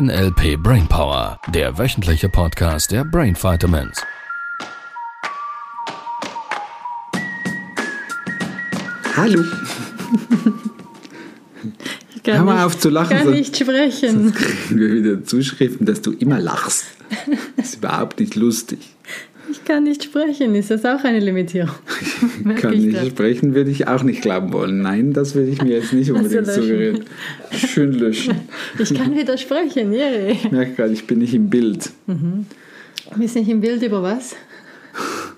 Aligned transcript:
NLP 0.00 0.58
Brainpower, 0.62 1.40
der 1.54 1.78
wöchentliche 1.78 2.28
Podcast 2.28 2.92
der 2.92 3.02
Brain 3.02 3.34
Vitamins. 3.34 4.02
Hallo. 9.16 9.42
Ich 12.14 12.22
kann 12.22 12.36
Hör 12.36 12.44
mal 12.44 12.54
nicht, 12.56 12.64
auf 12.64 12.78
zu 12.78 12.90
lachen, 12.90 13.16
kann 13.16 13.24
sonst- 13.24 13.36
nicht 13.38 13.56
sprechen. 13.56 14.34
Kriegen 14.34 14.78
wir 14.80 14.92
wieder 14.92 15.24
Zuschriften, 15.24 15.86
dass 15.86 16.02
du 16.02 16.12
immer 16.12 16.40
lachst. 16.40 16.84
Das 17.56 17.66
ist 17.68 17.76
überhaupt 17.76 18.20
nicht 18.20 18.34
lustig. 18.34 18.78
Ich 19.48 19.64
kann 19.64 19.84
nicht 19.84 20.02
sprechen. 20.02 20.56
Ist 20.56 20.72
das 20.72 20.84
auch 20.84 21.04
eine 21.04 21.20
Limitierung? 21.20 21.70
Merke 22.42 22.62
Kann 22.62 22.72
ich 22.74 22.80
nicht 22.86 22.96
das? 22.98 23.06
sprechen, 23.08 23.54
würde 23.54 23.70
ich 23.70 23.86
auch 23.86 24.02
nicht 24.02 24.20
glauben 24.22 24.52
wollen. 24.52 24.82
Nein, 24.82 25.12
das 25.12 25.36
würde 25.36 25.50
ich 25.50 25.62
mir 25.62 25.76
jetzt 25.78 25.92
nicht 25.92 26.10
unbedingt 26.10 26.46
löschen. 26.46 26.62
suggerieren. 26.62 27.04
Schön 27.52 27.92
löschen. 27.92 28.40
Ich 28.78 28.94
kann 28.94 29.16
wieder 29.16 29.36
sprechen, 29.38 29.92
yay. 29.92 30.32
Ich 30.32 30.50
merke 30.50 30.72
gerade, 30.72 30.92
ich 30.92 31.06
bin 31.06 31.18
nicht 31.18 31.34
im 31.34 31.48
Bild. 31.50 31.90
Wir 33.16 33.28
sind 33.28 33.48
im 33.48 33.60
Bild 33.60 33.82
über 33.82 34.02
was? 34.02 34.34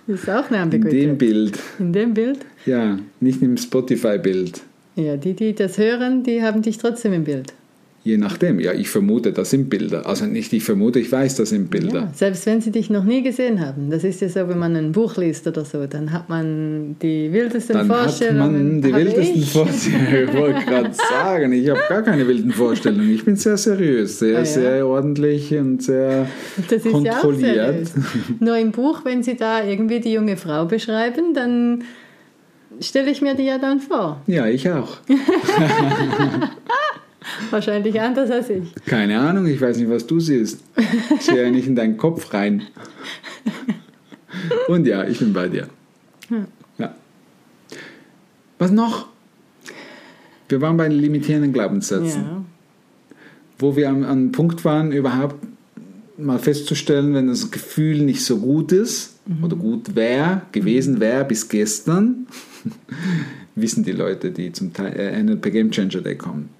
Das 0.06 0.20
ist 0.22 0.30
auch 0.30 0.46
eine 0.48 0.56
In 0.56 0.62
Ambiguität. 0.62 1.02
dem 1.04 1.18
Bild. 1.18 1.58
In 1.78 1.92
dem 1.92 2.14
Bild? 2.14 2.38
Ja, 2.64 2.98
nicht 3.20 3.42
im 3.42 3.56
Spotify-Bild. 3.56 4.62
Ja, 4.96 5.16
die, 5.16 5.34
die 5.34 5.54
das 5.54 5.76
hören, 5.78 6.22
die 6.22 6.42
haben 6.42 6.62
dich 6.62 6.78
trotzdem 6.78 7.12
im 7.12 7.24
Bild. 7.24 7.52
Je 8.08 8.16
nachdem. 8.16 8.58
Ja, 8.58 8.72
ich 8.72 8.88
vermute, 8.88 9.32
das 9.32 9.50
sind 9.50 9.68
Bilder. 9.68 10.06
Also 10.06 10.24
nicht 10.24 10.50
ich 10.54 10.64
vermute, 10.64 10.98
ich 10.98 11.12
weiß, 11.12 11.36
das 11.36 11.50
sind 11.50 11.68
Bilder. 11.68 12.00
Ja, 12.04 12.10
selbst 12.14 12.46
wenn 12.46 12.62
sie 12.62 12.70
dich 12.70 12.88
noch 12.88 13.04
nie 13.04 13.22
gesehen 13.22 13.60
haben. 13.60 13.90
Das 13.90 14.02
ist 14.02 14.22
ja 14.22 14.30
so, 14.30 14.48
wenn 14.48 14.56
man 14.58 14.74
ein 14.76 14.92
Buch 14.92 15.18
liest 15.18 15.46
oder 15.46 15.62
so, 15.66 15.86
dann 15.86 16.10
hat 16.10 16.30
man 16.30 16.96
die 17.02 17.30
wildesten 17.30 17.74
Dann 17.76 17.88
hat 17.90 18.04
Vorstellungen. 18.04 18.80
man 18.80 18.80
die 18.82 18.94
wildesten 18.94 19.42
ich. 19.42 19.52
Vorstellungen. 19.52 20.28
Ich 20.28 20.34
wollte 20.34 20.64
gerade 20.64 20.90
sagen, 20.94 21.52
ich 21.52 21.68
habe 21.68 21.80
gar 21.86 22.00
keine 22.00 22.26
wilden 22.26 22.50
Vorstellungen. 22.50 23.12
Ich 23.14 23.26
bin 23.26 23.36
sehr 23.36 23.58
seriös, 23.58 24.18
sehr, 24.20 24.36
Ah, 24.36 24.40
ja. 24.40 24.44
sehr 24.46 24.86
ordentlich 24.86 25.52
und 25.54 25.82
sehr 25.82 26.26
Das 26.70 26.86
ist 26.86 26.86
ja 26.86 26.92
auch 27.12 27.20
kontrolliert. 27.20 27.88
Nur 28.40 28.56
im 28.56 28.72
Buch, 28.72 29.04
wenn 29.04 29.22
Sie 29.22 29.36
da 29.36 29.62
irgendwie 29.62 30.00
die 30.00 30.14
junge 30.14 30.38
Frau 30.38 30.64
beschreiben, 30.64 31.34
dann 31.34 31.84
stelle 32.80 33.10
ich 33.10 33.20
mir 33.20 33.34
die 33.34 33.44
ja 33.44 33.58
dann 33.58 33.80
vor. 33.80 34.22
Ja, 34.26 34.46
ich 34.46 34.70
auch. 34.70 34.96
Wahrscheinlich 37.50 38.00
anders 38.00 38.30
als 38.30 38.50
ich. 38.50 38.74
Keine 38.86 39.18
Ahnung, 39.18 39.46
ich 39.46 39.60
weiß 39.60 39.78
nicht, 39.78 39.90
was 39.90 40.06
du 40.06 40.20
siehst. 40.20 40.62
Ich 41.16 41.22
sehe 41.22 41.44
ja 41.44 41.50
nicht 41.50 41.66
in 41.66 41.76
deinen 41.76 41.96
Kopf 41.96 42.32
rein. 42.32 42.62
Und 44.68 44.86
ja, 44.86 45.04
ich 45.04 45.18
bin 45.18 45.32
bei 45.32 45.48
dir. 45.48 45.68
Ja. 46.78 46.94
Was 48.58 48.70
noch? 48.70 49.06
Wir 50.48 50.60
waren 50.60 50.76
bei 50.76 50.88
den 50.88 50.98
limitierenden 50.98 51.52
Glaubenssätzen. 51.52 52.22
Ja. 52.22 52.44
wo 53.58 53.76
wir 53.76 53.88
am, 53.88 54.04
an 54.04 54.10
einem 54.10 54.32
Punkt 54.32 54.64
waren, 54.64 54.92
überhaupt 54.92 55.36
mal 56.16 56.38
festzustellen, 56.38 57.14
wenn 57.14 57.28
das 57.28 57.50
Gefühl 57.50 58.02
nicht 58.02 58.24
so 58.24 58.38
gut 58.38 58.72
ist 58.72 59.16
oder 59.42 59.56
gut 59.56 59.94
wäre, 59.94 60.42
gewesen 60.52 61.00
wäre 61.00 61.24
bis 61.24 61.48
gestern, 61.48 62.26
wissen 63.54 63.84
die 63.84 63.92
Leute, 63.92 64.30
die 64.30 64.52
zum 64.52 64.72
Teil 64.72 64.92
äh, 64.94 65.22
NLP 65.22 65.52
Game 65.52 65.70
Changer 65.70 66.00
Day 66.00 66.16
kommen. 66.16 66.50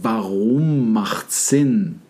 Warum 0.00 0.92
macht 0.92 1.32
Sinn? 1.32 2.00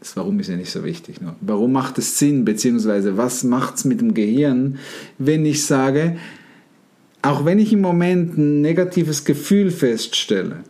Das 0.00 0.16
Warum 0.16 0.40
ist 0.40 0.48
ja 0.48 0.56
nicht 0.56 0.70
so 0.70 0.84
wichtig. 0.84 1.20
Nur. 1.20 1.36
Warum 1.40 1.72
macht 1.72 1.96
es 1.98 2.18
Sinn, 2.18 2.44
beziehungsweise 2.44 3.16
was 3.16 3.44
macht 3.44 3.76
es 3.76 3.84
mit 3.84 4.00
dem 4.00 4.14
Gehirn, 4.14 4.78
wenn 5.18 5.46
ich 5.46 5.64
sage, 5.64 6.16
auch 7.22 7.44
wenn 7.44 7.60
ich 7.60 7.72
im 7.72 7.80
Moment 7.80 8.36
ein 8.36 8.60
negatives 8.62 9.24
Gefühl 9.24 9.70
feststelle, 9.70 10.64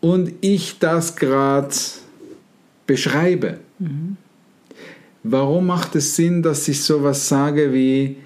und 0.00 0.32
ich 0.40 0.78
das 0.80 1.14
gerade 1.14 1.74
beschreibe, 2.86 3.58
warum 5.22 5.66
macht 5.66 5.94
es 5.94 6.16
Sinn, 6.16 6.42
dass 6.42 6.66
ich 6.66 6.82
sowas 6.82 7.28
sage 7.28 7.72
wie, 7.72 8.16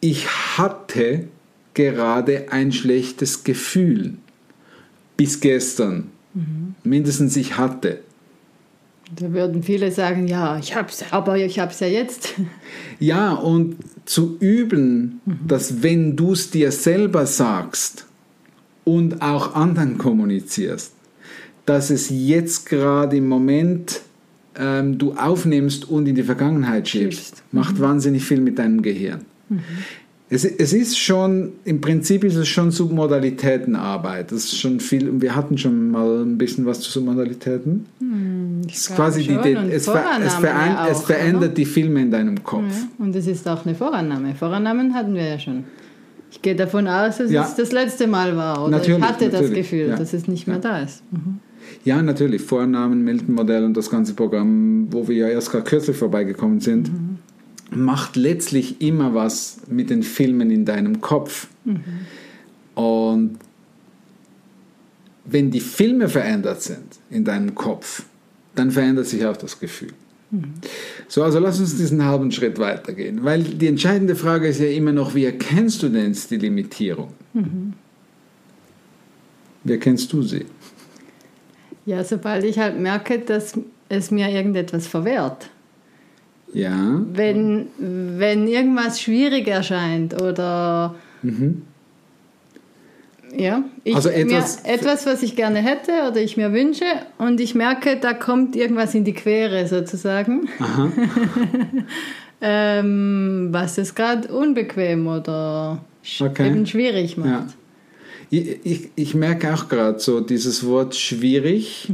ich 0.00 0.28
hatte 0.58 1.28
gerade 1.72 2.52
ein 2.52 2.72
schlechtes 2.72 3.42
Gefühl 3.42 4.18
bis 5.18 5.40
gestern. 5.40 6.10
Mindestens 6.84 7.36
ich 7.36 7.58
hatte. 7.58 8.00
Da 9.14 9.32
würden 9.32 9.62
viele 9.62 9.90
sagen, 9.90 10.28
ja, 10.28 10.58
ich 10.58 10.74
hab's, 10.74 11.04
aber 11.10 11.36
ich 11.36 11.58
hab's 11.58 11.80
ja 11.80 11.86
jetzt. 11.88 12.34
Ja, 13.00 13.32
und 13.32 13.76
zu 14.06 14.38
üben, 14.40 15.20
dass 15.46 15.84
wenn 15.84 16.16
du 16.16 16.32
es 16.32 16.50
dir 16.50 16.72
selber 16.72 17.26
sagst 17.26 18.06
und 18.84 19.22
auch 19.22 19.54
anderen 19.54 19.98
kommunizierst, 19.98 20.92
dass 21.64 21.90
es 21.90 22.10
jetzt 22.10 22.66
gerade 22.66 23.16
im 23.18 23.28
Moment 23.28 24.00
ähm, 24.56 24.98
du 24.98 25.12
aufnimmst 25.12 25.88
und 25.88 26.08
in 26.08 26.16
die 26.16 26.24
Vergangenheit 26.24 26.88
schiebst, 26.88 27.28
Schiebst. 27.28 27.42
macht 27.52 27.78
wahnsinnig 27.80 28.24
viel 28.24 28.40
mit 28.40 28.58
deinem 28.58 28.82
Gehirn. 28.82 29.20
Es, 30.30 30.44
es 30.44 30.74
ist 30.74 30.98
schon, 30.98 31.52
im 31.64 31.80
Prinzip 31.80 32.22
ist 32.22 32.36
es 32.36 32.48
schon 32.48 32.70
Submodalitätenarbeit. 32.70 34.30
Das 34.30 34.44
ist 34.44 34.58
schon 34.58 34.78
viel, 34.78 35.08
und 35.08 35.22
wir 35.22 35.34
hatten 35.34 35.56
schon 35.56 35.90
mal 35.90 36.22
ein 36.22 36.36
bisschen 36.36 36.66
was 36.66 36.80
zu 36.80 36.90
Submodalitäten. 36.90 37.86
Es, 38.68 38.76
ist 38.76 38.86
glaube 38.88 39.02
quasi 39.02 39.22
die, 39.22 39.38
die, 39.42 39.54
es, 39.72 39.86
ver, 39.86 40.04
es, 40.22 40.34
verein, 40.34 40.72
ja 40.74 40.88
es 40.88 40.98
auch, 40.98 41.06
verändert 41.06 41.42
oder? 41.44 41.48
die 41.54 41.64
Filme 41.64 42.02
in 42.02 42.10
deinem 42.10 42.44
Kopf. 42.44 42.64
Ja, 42.70 43.04
und 43.04 43.16
es 43.16 43.26
ist 43.26 43.48
auch 43.48 43.64
eine 43.64 43.74
Vorannahme. 43.74 44.34
Vorannahmen 44.34 44.92
hatten 44.94 45.14
wir 45.14 45.26
ja 45.26 45.38
schon. 45.38 45.64
Ich 46.30 46.42
gehe 46.42 46.54
davon 46.54 46.86
aus, 46.86 47.16
dass 47.18 47.30
Ja. 47.30 47.44
es 47.44 47.54
das 47.54 47.72
letzte 47.72 48.06
Mal 48.06 48.36
war. 48.36 48.62
Oder 48.62 48.72
Natürlich, 48.78 48.98
ich 48.98 49.04
hatte 49.04 49.30
das 49.30 49.50
Gefühl, 49.50 49.88
ja. 49.88 49.96
dass 49.96 50.12
es 50.12 50.28
nicht 50.28 50.46
mehr 50.46 50.58
da 50.58 50.80
ist. 50.80 51.02
Mhm. 51.10 51.38
Ja, 51.84 52.02
natürlich. 52.02 52.42
Vornamen, 52.42 53.02
Milton-Modell 53.02 53.64
und 53.64 53.76
das 53.76 53.88
ganze 53.90 54.14
Programm, 54.14 54.88
wo 54.90 55.08
wir 55.08 55.16
ja 55.16 55.28
erst 55.28 55.50
gerade 55.50 55.64
kürzlich 55.64 55.96
vorbeigekommen 55.96 56.60
sind, 56.60 56.90
macht 57.70 58.16
letztlich 58.16 58.80
immer 58.80 59.14
was 59.14 59.58
mit 59.68 59.90
den 59.90 60.02
Filmen 60.02 60.50
in 60.50 60.64
deinem 60.64 61.00
Kopf. 61.00 61.48
Und 62.74 63.38
wenn 65.24 65.50
die 65.50 65.60
Filme 65.60 66.08
verändert 66.08 66.62
sind 66.62 66.98
in 67.10 67.24
deinem 67.24 67.54
Kopf, 67.54 68.04
dann 68.54 68.70
verändert 68.70 69.06
sich 69.06 69.24
auch 69.26 69.36
das 69.36 69.60
Gefühl. 69.60 69.92
So, 71.08 71.22
also 71.22 71.38
lass 71.38 71.58
uns 71.58 71.76
diesen 71.76 72.04
halben 72.04 72.30
Schritt 72.30 72.58
weitergehen, 72.58 73.24
weil 73.24 73.42
die 73.42 73.66
entscheidende 73.66 74.14
Frage 74.14 74.48
ist 74.48 74.60
ja 74.60 74.68
immer 74.68 74.92
noch, 74.92 75.14
wie 75.14 75.24
erkennst 75.24 75.82
du 75.82 75.88
denn 75.88 76.16
die 76.30 76.36
Limitierung? 76.36 77.12
Wie 79.64 79.72
erkennst 79.72 80.12
du 80.12 80.22
sie? 80.22 80.44
Ja, 81.86 82.04
sobald 82.04 82.44
ich 82.44 82.58
halt 82.58 82.78
merke, 82.78 83.18
dass 83.18 83.58
es 83.88 84.10
mir 84.10 84.28
irgendetwas 84.28 84.86
verwehrt. 84.86 85.48
Ja, 86.54 87.02
Wenn, 87.12 87.66
wenn 87.78 88.48
irgendwas 88.48 89.00
schwierig 89.00 89.46
erscheint 89.48 90.20
oder 90.20 90.94
ja, 93.36 93.62
ich, 93.84 93.94
Also 93.94 94.08
etwas- 94.08 94.62
mir, 94.64 94.72
etwas, 94.72 95.04
was 95.06 95.22
ich 95.22 95.36
gerne 95.36 95.58
hätte 95.58 95.92
oder 96.10 96.16
ich 96.22 96.36
mir 96.38 96.52
wünsche 96.52 96.84
und 97.18 97.40
ich 97.40 97.54
merke, 97.54 97.98
da 98.00 98.14
kommt 98.14 98.56
irgendwas 98.56 98.94
in 98.94 99.04
die 99.04 99.12
Quere 99.12 99.66
sozusagen, 99.66 100.48
aha. 100.58 100.90
ähm, 102.40 103.48
was 103.50 103.76
es 103.78 103.94
gerade 103.94 104.28
unbequem 104.28 105.06
oder 105.06 105.84
Okay. 106.20 106.46
eben 106.48 106.66
schwierig 106.66 107.16
macht. 107.18 107.28
Ja. 107.30 107.46
Ich, 108.30 108.58
ich, 108.64 108.90
ich 108.94 109.14
merke 109.14 109.52
auch 109.52 109.68
gerade 109.68 109.98
so, 109.98 110.20
dieses 110.20 110.66
Wort 110.66 110.94
schwierig 110.94 111.88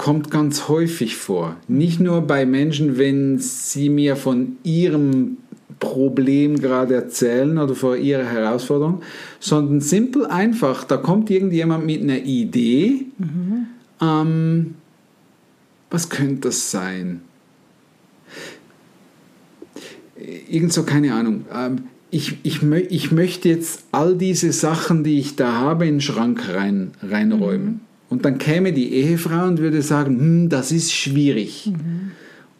kommt 0.00 0.30
ganz 0.30 0.66
häufig 0.66 1.16
vor. 1.16 1.56
Nicht 1.68 2.00
nur 2.00 2.22
bei 2.22 2.46
Menschen, 2.46 2.96
wenn 2.96 3.38
sie 3.38 3.90
mir 3.90 4.16
von 4.16 4.56
ihrem 4.62 5.36
Problem 5.78 6.58
gerade 6.58 6.94
erzählen 6.94 7.58
oder 7.58 7.74
vor 7.74 7.98
ihrer 7.98 8.24
Herausforderung, 8.24 9.02
sondern 9.40 9.82
simpel 9.82 10.24
einfach, 10.24 10.84
da 10.84 10.96
kommt 10.96 11.28
irgendjemand 11.28 11.84
mit 11.84 12.00
einer 12.00 12.16
Idee, 12.16 13.08
ähm, 14.00 14.74
was 15.90 16.08
könnte 16.08 16.48
das 16.48 16.70
sein? 16.70 17.20
irgend 20.48 20.72
so, 20.72 20.84
keine 20.84 21.12
Ahnung. 21.12 21.44
Ähm, 21.54 21.82
ich, 22.10 22.38
ich, 22.42 22.62
ich 22.62 23.12
möchte 23.12 23.50
jetzt 23.50 23.84
all 23.92 24.16
diese 24.16 24.50
Sachen, 24.52 25.04
die 25.04 25.18
ich 25.18 25.36
da 25.36 25.52
habe, 25.52 25.86
in 25.86 25.96
den 25.96 26.00
Schrank 26.00 26.48
rein, 26.48 26.92
reinräumen. 27.02 27.82
Und 28.10 28.24
dann 28.24 28.38
käme 28.38 28.72
die 28.72 28.92
Ehefrau 28.92 29.46
und 29.46 29.60
würde 29.60 29.82
sagen, 29.82 30.18
hm, 30.18 30.48
das 30.48 30.72
ist 30.72 30.92
schwierig. 30.92 31.72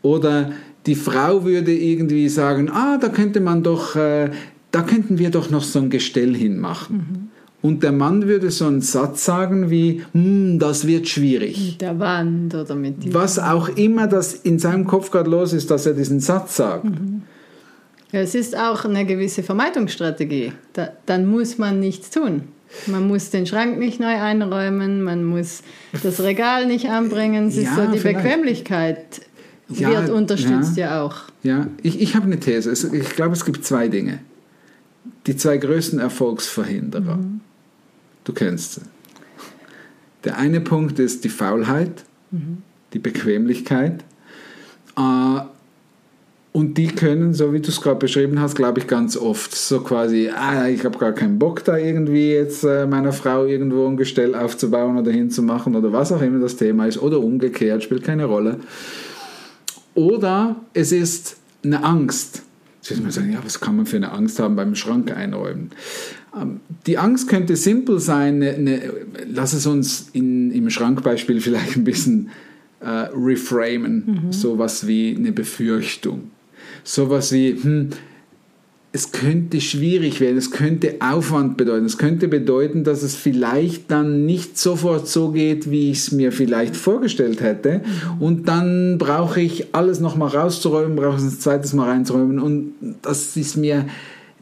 Oder 0.01 0.53
die 0.87 0.95
Frau 0.95 1.45
würde 1.45 1.75
irgendwie 1.75 2.29
sagen, 2.29 2.71
ah, 2.71 2.97
da 2.99 3.09
könnte 3.09 3.41
man 3.41 3.63
doch, 3.63 3.97
äh, 3.97 4.31
da 4.71 4.83
könnten 4.83 5.19
wir 5.19 5.31
doch 5.31 5.51
noch 5.51 5.65
so 5.65 5.81
ein 5.81 5.91
Gestell 5.91 6.35
hinmachen. 6.35 7.31
Und 7.63 7.83
der 7.83 7.93
Mann 7.93 8.27
würde 8.27 8.51
so 8.51 8.67
einen 8.67 8.81
Satz 8.81 9.25
sagen 9.27 9.69
wie, 9.69 10.03
hm, 10.13 10.59
das 10.59 10.87
wird 10.87 11.09
schwierig. 11.09 11.73
Mit 11.73 11.81
der 11.83 11.99
Wand 11.99 12.55
oder 12.55 12.75
mit 12.75 13.05
die 13.05 13.13
Was 13.13 13.39
auch 13.39 13.69
immer 13.71 14.07
das 14.07 14.33
in 14.33 14.59
seinem 14.59 14.87
Kopf 14.87 15.11
gerade 15.11 15.29
los 15.29 15.53
ist, 15.53 15.71
dass 15.71 15.85
er 15.85 15.93
diesen 15.93 16.21
Satz 16.21 16.57
sagt. 16.57 16.87
Ja, 18.13 18.21
Es 18.21 18.35
ist 18.35 18.57
auch 18.57 18.85
eine 18.87 19.05
gewisse 19.05 19.43
Vermeidungsstrategie. 19.43 20.53
Da, 20.73 20.91
dann 21.05 21.27
muss 21.27 21.59
man 21.59 21.81
nichts 21.81 22.11
tun. 22.11 22.45
Man 22.87 23.09
muss 23.09 23.31
den 23.31 23.47
Schrank 23.47 23.79
nicht 23.79 24.01
neu 24.01 24.17
einräumen, 24.21 25.03
man 25.03 25.25
muss 25.25 25.63
das 26.03 26.21
Regal 26.21 26.67
nicht 26.67 26.89
anbringen. 26.89 27.49
Es 27.49 27.57
ist 27.57 27.65
Ja, 27.65 27.75
so, 27.87 27.93
die 27.93 27.99
vielleicht. 27.99 28.23
Bequemlichkeit 28.23 29.21
Ja, 29.69 29.91
wird 29.91 30.11
unterstützt 30.11 30.77
ja. 30.77 30.91
ja, 30.97 31.03
auch. 31.03 31.17
Ja, 31.43 31.67
ich, 31.83 32.01
ich 32.01 32.15
habe 32.15 32.27
eine 32.27 32.39
These. 32.41 32.71
Es- 32.71 32.85
Ich 32.85 33.11
glaube, 33.11 33.33
es 33.35 33.45
gibt 33.45 33.65
zwei 33.65 33.89
Dinge. 33.89 34.21
Die 35.27 35.37
zwei 35.37 35.57
größten 35.59 35.99
Erfolgsverhinderer. 35.99 37.19
Du 38.25 38.33
kennst 38.33 38.75
sie. 38.75 38.81
Der 40.25 40.37
eine 40.39 40.61
Punkt 40.61 40.99
ist 40.99 41.25
die 41.25 41.29
Faulheit, 41.31 42.05
die 42.93 42.99
Bequemlichkeit. 42.99 44.05
Äh, 44.97 45.41
und 46.53 46.79
die 46.79 46.89
können, 46.89 47.33
so 47.33 47.53
wie 47.53 47.61
du 47.61 47.69
es 47.69 47.81
gerade 47.81 48.01
beschrieben 48.01 48.41
hast, 48.41 48.57
glaube 48.57 48.81
ich, 48.81 48.89
ganz 48.89 49.17
oft 49.17 49.55
so 49.55 49.81
quasi, 49.81 50.31
ah, 50.31 50.69
ich 50.69 50.85
habe 50.85 50.99
gar 50.99 51.13
keinen 51.13 51.39
Bock 51.39 51.65
da 51.65 51.77
irgendwie 51.77 52.33
jetzt 52.33 52.65
äh, 52.65 52.87
meiner 52.87 53.13
Frau 53.13 53.45
irgendwo 53.45 53.87
ein 53.87 53.97
Gestell 53.97 54.35
aufzubauen 54.35 54.99
oder 54.99 55.13
hinzumachen 55.13 55.77
oder 55.77 55.93
was 55.93 56.11
auch 56.11 56.23
immer 56.23 56.41
das 56.41 56.57
Thema 56.57 56.87
ist 56.87 57.01
oder 57.01 57.21
umgekehrt, 57.21 57.85
spielt 57.85 58.03
keine 58.03 58.25
Rolle. 58.25 58.59
Oder 59.95 60.57
es 60.75 60.91
ist 60.91 61.37
eine 61.63 61.85
Angst. 61.85 62.43
Jetzt 62.81 62.91
wird 62.91 63.03
man 63.03 63.13
sagen, 63.13 63.33
ja, 63.33 63.39
was 63.45 63.61
kann 63.61 63.77
man 63.77 63.87
für 63.87 63.97
eine 63.97 64.11
Angst 64.11 64.41
haben 64.41 64.57
beim 64.57 64.75
Schrank 64.75 65.17
einräumen? 65.17 65.71
Ähm, 66.37 66.61
Die 66.87 66.99
Angst 66.99 67.29
könnte 67.29 67.55
simpel 67.55 68.01
sein, 68.01 68.43
eine, 68.43 68.55
eine, 68.55 68.93
lass 69.33 69.53
es 69.53 69.67
uns 69.67 70.09
in, 70.15 70.51
im 70.51 70.69
Schrankbeispiel 70.69 71.41
vielleicht 71.41 71.77
ein 71.77 71.85
bisschen 71.85 72.31
äh, 72.81 72.89
reframen, 72.89 74.33
sowas 74.33 74.89
wie 74.89 75.15
eine 75.17 75.31
Befürchtung. 75.31 76.31
Sowas 76.85 77.33
wie, 77.33 77.57
hm, 77.61 77.91
es 78.93 79.13
könnte 79.13 79.61
schwierig 79.61 80.21
werden, 80.21 80.37
es 80.37 80.51
könnte 80.51 80.97
Aufwand 80.99 81.57
bedeuten, 81.57 81.87
es 81.87 81.97
könnte 81.97 82.27
bedeuten, 82.27 82.83
dass 82.83 83.05
es 83.05 83.15
vielleicht 83.15 83.89
dann 83.91 84.27
nicht 84.27 84.59
sofort 84.59 85.07
so 85.07 85.31
geht, 85.31 85.71
wie 85.71 85.93
ich 85.93 85.99
es 85.99 86.13
mir 86.13 86.33
vielleicht 86.33 86.75
vorgestellt 86.75 87.41
hätte. 87.41 87.83
Und 88.19 88.49
dann 88.49 88.99
brauche 88.99 89.41
ich 89.41 89.75
alles 89.75 90.01
nochmal 90.01 90.31
rauszuräumen, 90.31 90.97
brauche 90.97 91.19
es 91.19 91.23
ein 91.23 91.39
zweites 91.39 91.73
Mal 91.73 91.89
reinzuräumen. 91.89 92.41
Und 92.41 92.75
das 93.03 93.37
ist 93.37 93.57
mir, 93.57 93.87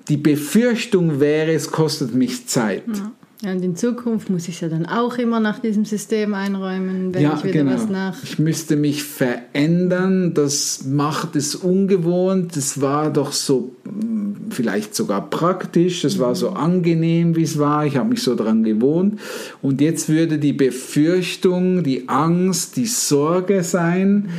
die 0.08 0.16
Befürchtung 0.16 1.20
wäre, 1.20 1.52
es 1.52 1.70
kostet 1.70 2.14
mich 2.14 2.46
Zeit. 2.46 2.84
Ja, 2.86 3.12
und 3.44 3.62
in 3.62 3.76
Zukunft 3.76 4.30
muss 4.30 4.48
ich 4.48 4.56
es 4.56 4.60
ja 4.62 4.68
dann 4.68 4.84
auch 4.84 5.16
immer 5.16 5.38
nach 5.38 5.60
diesem 5.60 5.84
System 5.84 6.34
einräumen, 6.34 7.14
wenn 7.14 7.22
ich 7.22 7.44
wieder 7.44 7.66
was 7.66 7.88
nach. 7.88 8.14
genau. 8.14 8.24
Ich 8.24 8.38
müsste 8.40 8.74
mich 8.74 9.04
verändern, 9.04 10.34
das 10.34 10.84
macht 10.84 11.36
es 11.36 11.54
ungewohnt. 11.54 12.56
Das 12.56 12.80
war 12.80 13.12
doch 13.12 13.30
so 13.30 13.76
mh, 13.84 14.50
vielleicht 14.50 14.96
sogar 14.96 15.30
praktisch, 15.30 16.02
das 16.02 16.18
war 16.18 16.34
so 16.34 16.50
angenehm, 16.50 17.36
wie 17.36 17.44
es 17.44 17.60
war. 17.60 17.86
Ich 17.86 17.96
habe 17.96 18.08
mich 18.08 18.22
so 18.22 18.34
daran 18.34 18.64
gewohnt. 18.64 19.20
Und 19.62 19.80
jetzt 19.80 20.08
würde 20.08 20.38
die 20.38 20.52
Befürchtung, 20.52 21.84
die 21.84 22.08
Angst, 22.08 22.76
die 22.76 22.86
Sorge 22.86 23.62
sein, 23.62 24.30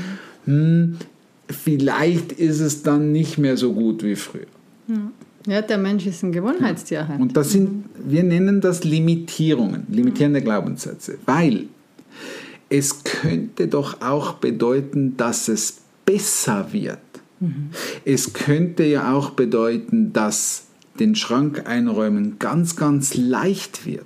hm, 0.44 0.98
vielleicht 1.50 2.34
ist 2.34 2.60
es 2.60 2.84
dann 2.84 3.14
nicht 3.14 3.38
mehr 3.38 3.56
so 3.56 3.72
gut 3.72 4.04
wie 4.04 4.16
früher. 4.16 4.48
Ja, 4.90 5.10
der 5.46 5.78
Mensch 5.78 6.06
ist 6.06 6.24
ein 6.24 6.32
Gewohnheitstier. 6.32 7.08
halt. 7.08 7.20
Und 7.20 7.38
das 7.38 7.52
sind, 7.52 7.86
wir 8.04 8.24
nennen 8.24 8.62
das 8.62 8.84
Limitierungen, 8.84 9.88
limitierende 9.90 10.42
Glaubenssätze, 10.42 11.18
weil 11.26 11.68
es 12.70 13.04
könnte 13.04 13.68
doch 13.68 14.02
auch 14.02 14.34
bedeuten, 14.34 15.18
dass 15.18 15.48
es 15.48 15.78
besser 16.06 16.72
wird. 16.72 17.00
Es 18.04 18.34
könnte 18.34 18.84
ja 18.84 19.14
auch 19.14 19.32
bedeuten, 19.32 20.12
dass 20.12 20.66
den 21.00 21.16
Schrank 21.16 21.68
einräumen 21.68 22.38
ganz, 22.38 22.76
ganz 22.76 23.16
leicht 23.16 23.86
wird. 23.86 24.06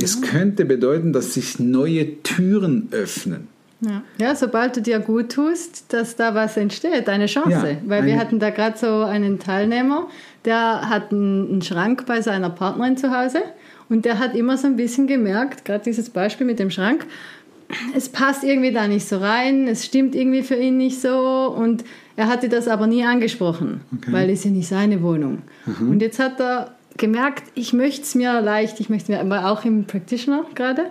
Es 0.00 0.20
könnte 0.22 0.64
bedeuten, 0.64 1.12
dass 1.12 1.34
sich 1.34 1.58
neue 1.58 2.22
Türen 2.22 2.88
öffnen. 2.92 3.48
Ja. 3.84 4.02
ja, 4.18 4.34
sobald 4.36 4.76
du 4.76 4.80
dir 4.80 5.00
gut 5.00 5.32
tust, 5.32 5.92
dass 5.92 6.14
da 6.14 6.34
was 6.36 6.56
entsteht, 6.56 7.08
eine 7.08 7.26
Chance. 7.26 7.50
Ja, 7.50 7.76
Weil 7.84 8.06
wir 8.06 8.16
hatten 8.16 8.38
da 8.38 8.50
gerade 8.50 8.78
so 8.78 9.02
einen 9.02 9.40
Teilnehmer, 9.40 10.08
der 10.44 10.88
hat 10.88 11.10
einen, 11.10 11.62
Schrank 11.62 12.06
bei 12.06 12.20
seiner 12.20 12.50
Partnerin 12.50 12.96
zu 12.96 13.16
Hause 13.16 13.42
und 13.88 14.04
der 14.04 14.20
hat 14.20 14.36
immer 14.36 14.56
so 14.56 14.68
ein 14.68 14.76
bisschen 14.76 15.08
gemerkt, 15.08 15.64
gerade 15.64 15.82
dieses 15.82 16.10
Beispiel 16.10 16.46
mit 16.46 16.60
dem 16.60 16.70
Schrank, 16.70 17.06
es 17.96 18.08
passt 18.08 18.44
irgendwie 18.44 18.70
da 18.70 18.86
nicht 18.86 19.08
so 19.08 19.18
rein, 19.18 19.66
es 19.66 19.84
stimmt 19.84 20.14
irgendwie 20.14 20.42
für 20.42 20.56
ihn 20.56 20.76
nicht 20.76 21.00
so 21.00 21.52
und 21.56 21.82
er 22.14 22.28
hatte 22.28 22.48
das 22.48 22.68
aber 22.68 22.86
nie 22.86 23.04
angesprochen, 23.04 23.80
weil 24.08 24.30
es 24.30 24.44
ja 24.44 24.50
nicht 24.50 24.68
seine 24.68 25.02
Wohnung. 25.02 25.42
Und 25.80 26.02
jetzt 26.02 26.20
hat 26.20 26.40
er 26.40 26.76
gemerkt, 26.98 27.44
ich 27.54 27.72
möchte 27.72 28.02
es 28.02 28.14
mir 28.14 28.40
leicht, 28.42 28.78
ich 28.78 28.90
möchte 28.90 29.12
es 29.12 29.18
mir, 29.18 29.20
aber 29.20 29.50
auch 29.50 29.64
im 29.64 29.86
Practitioner 29.86 30.44
gerade, 30.54 30.84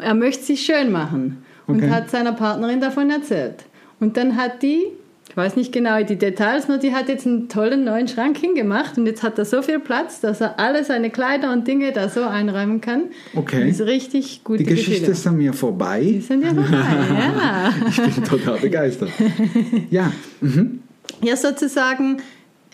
er 0.00 0.14
möchte 0.14 0.40
es 0.40 0.46
sich 0.46 0.62
schön 0.62 0.90
machen 0.90 1.44
und 1.70 1.78
Okay. 1.78 1.90
hat 1.90 2.10
seiner 2.10 2.32
Partnerin 2.32 2.80
davon 2.80 3.10
erzählt. 3.10 3.64
Und 4.00 4.16
dann 4.16 4.36
hat 4.36 4.62
die, 4.62 4.82
ich 5.28 5.36
weiß 5.36 5.56
nicht 5.56 5.72
genau 5.72 6.02
die 6.02 6.16
Details, 6.16 6.66
nur 6.68 6.78
die 6.78 6.92
hat 6.94 7.08
jetzt 7.08 7.26
einen 7.26 7.48
tollen 7.48 7.84
neuen 7.84 8.08
Schrank 8.08 8.36
hingemacht 8.38 8.98
und 8.98 9.06
jetzt 9.06 9.22
hat 9.22 9.38
er 9.38 9.44
so 9.44 9.62
viel 9.62 9.78
Platz, 9.78 10.20
dass 10.20 10.40
er 10.40 10.58
alle 10.58 10.82
seine 10.84 11.10
Kleider 11.10 11.52
und 11.52 11.68
Dinge 11.68 11.92
da 11.92 12.08
so 12.08 12.22
einräumen 12.24 12.80
kann. 12.80 13.04
Okay. 13.36 13.68
Das 13.68 13.78
ist 13.80 13.86
richtig 13.86 14.42
gute 14.42 14.58
Die 14.58 14.64
Geschichte 14.64 14.92
Gefühle. 14.92 15.12
ist 15.12 15.26
an 15.26 15.36
mir 15.36 15.52
Die 15.52 15.56
vorbei. 15.56 16.20
sind 16.26 16.42
ja 16.42 16.48
vorbei, 16.54 16.76
ja. 16.76 17.74
Ich 17.88 18.02
bin 18.14 18.24
total 18.24 18.58
begeistert. 18.58 19.10
Ja, 19.90 20.12
Ja, 21.22 21.36
sozusagen, 21.36 22.18